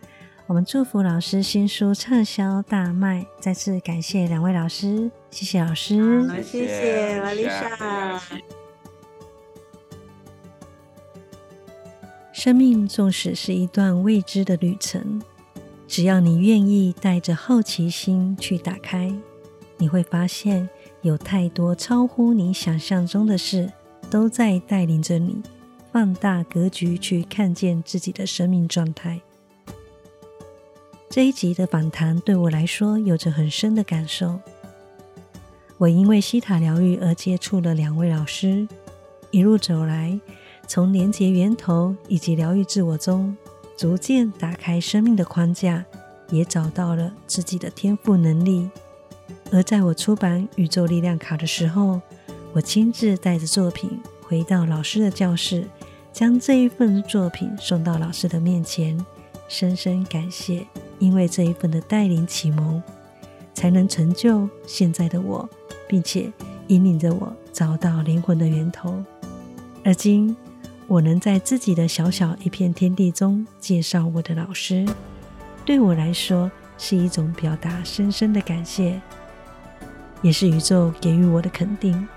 [0.48, 5.98] 我们祝福老师新书畅销大卖，再次感谢两位老师，谢谢老师，
[6.44, 8.22] 谢谢玛丽莎。
[12.32, 15.20] 生命纵使是一段未知的旅程，
[15.88, 19.12] 只要你愿意带着好奇心去打开，
[19.78, 20.70] 你会发现
[21.02, 23.72] 有太多超乎你想象中的事，
[24.12, 25.42] 都在带领着你
[25.92, 29.20] 放大格局，去看见自己的生命状态。
[31.10, 34.40] 这一集的访谈对我来说有着很深的感受。
[35.78, 38.68] 我因为西塔疗愈而接触了两位老师，
[39.32, 40.20] 一路走来，
[40.68, 43.36] 从连接源头以及疗愈自我中，
[43.78, 45.86] 逐渐打开生命的框架，
[46.30, 48.70] 也找到了自己的天赋能力。
[49.52, 52.02] 而在我出版《宇宙力量卡》的时候，
[52.52, 55.68] 我亲自带着作品回到老师的教室，
[56.12, 59.06] 将这一份作品送到老师的面前，
[59.48, 60.66] 深深感谢。
[61.00, 62.82] 因为这一份的带领启蒙，
[63.54, 65.48] 才能成就现在的我，
[65.88, 66.32] 并且
[66.68, 69.04] 引领着我找到灵魂的源头。
[69.84, 70.36] 而今，
[70.88, 74.86] 我能在自己的小小一片天地中介绍我的老师，
[75.64, 79.00] 对我来说是一种表达深深的感谢，
[80.22, 82.08] 也是宇宙给予我的肯定。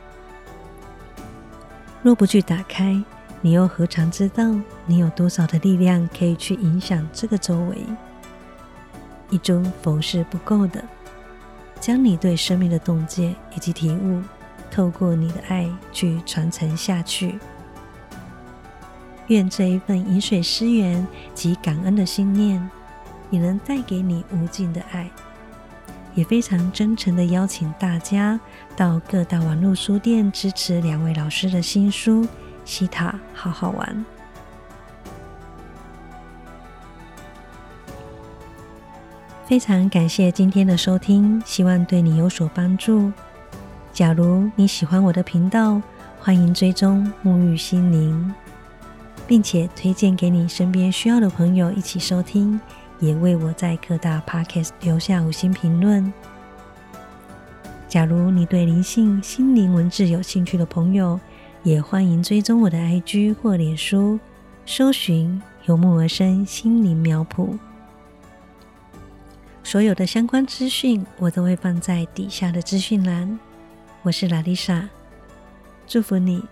[2.03, 3.03] 若不去打开，
[3.41, 4.55] 你又何尝知道
[4.87, 7.77] 你有多少的力量可以去影响这个周围？
[9.31, 10.83] 一种否是不够的，
[11.81, 14.23] 将你对生命的洞见以及体悟，
[14.71, 17.39] 透过你的爱去传承下去。
[19.29, 22.71] 愿这一份饮水思源及感恩的心念，
[23.31, 25.11] 也能带给你无尽的爱。
[26.15, 28.41] 也非常真诚的邀请大家
[28.75, 32.25] 到各大网络书店支持两位老师的新书
[32.65, 34.05] 《西塔好好玩》。
[39.49, 43.11] 非常感谢今天的收听，希望对你有所帮助。
[43.95, 45.81] 假如你喜欢我的频道，
[46.21, 48.35] 欢迎追踪沐浴心灵，
[49.27, 52.61] 并且推荐给你身边需要的朋友一起收听，
[53.01, 56.13] 也为我在各大 Podcast 留下五星评论。
[57.89, 61.19] 假如你对灵性、心灵文字有兴趣的朋友，
[61.63, 64.21] 也欢迎追踪我的 IG 或脸书，
[64.67, 67.59] 搜寻由木而生心灵苗圃。
[69.63, 73.39] 所有的相关资讯，我都会放在底下的资讯栏。
[74.03, 74.89] 我是拉丽莎，
[75.87, 76.43] 祝福你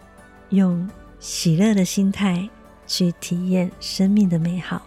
[0.50, 0.88] 用
[1.18, 2.48] 喜乐的心态
[2.86, 4.82] 去体验生命的美好。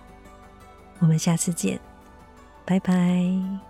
[0.99, 1.80] 我们下次见。
[2.65, 3.68] 拜拜。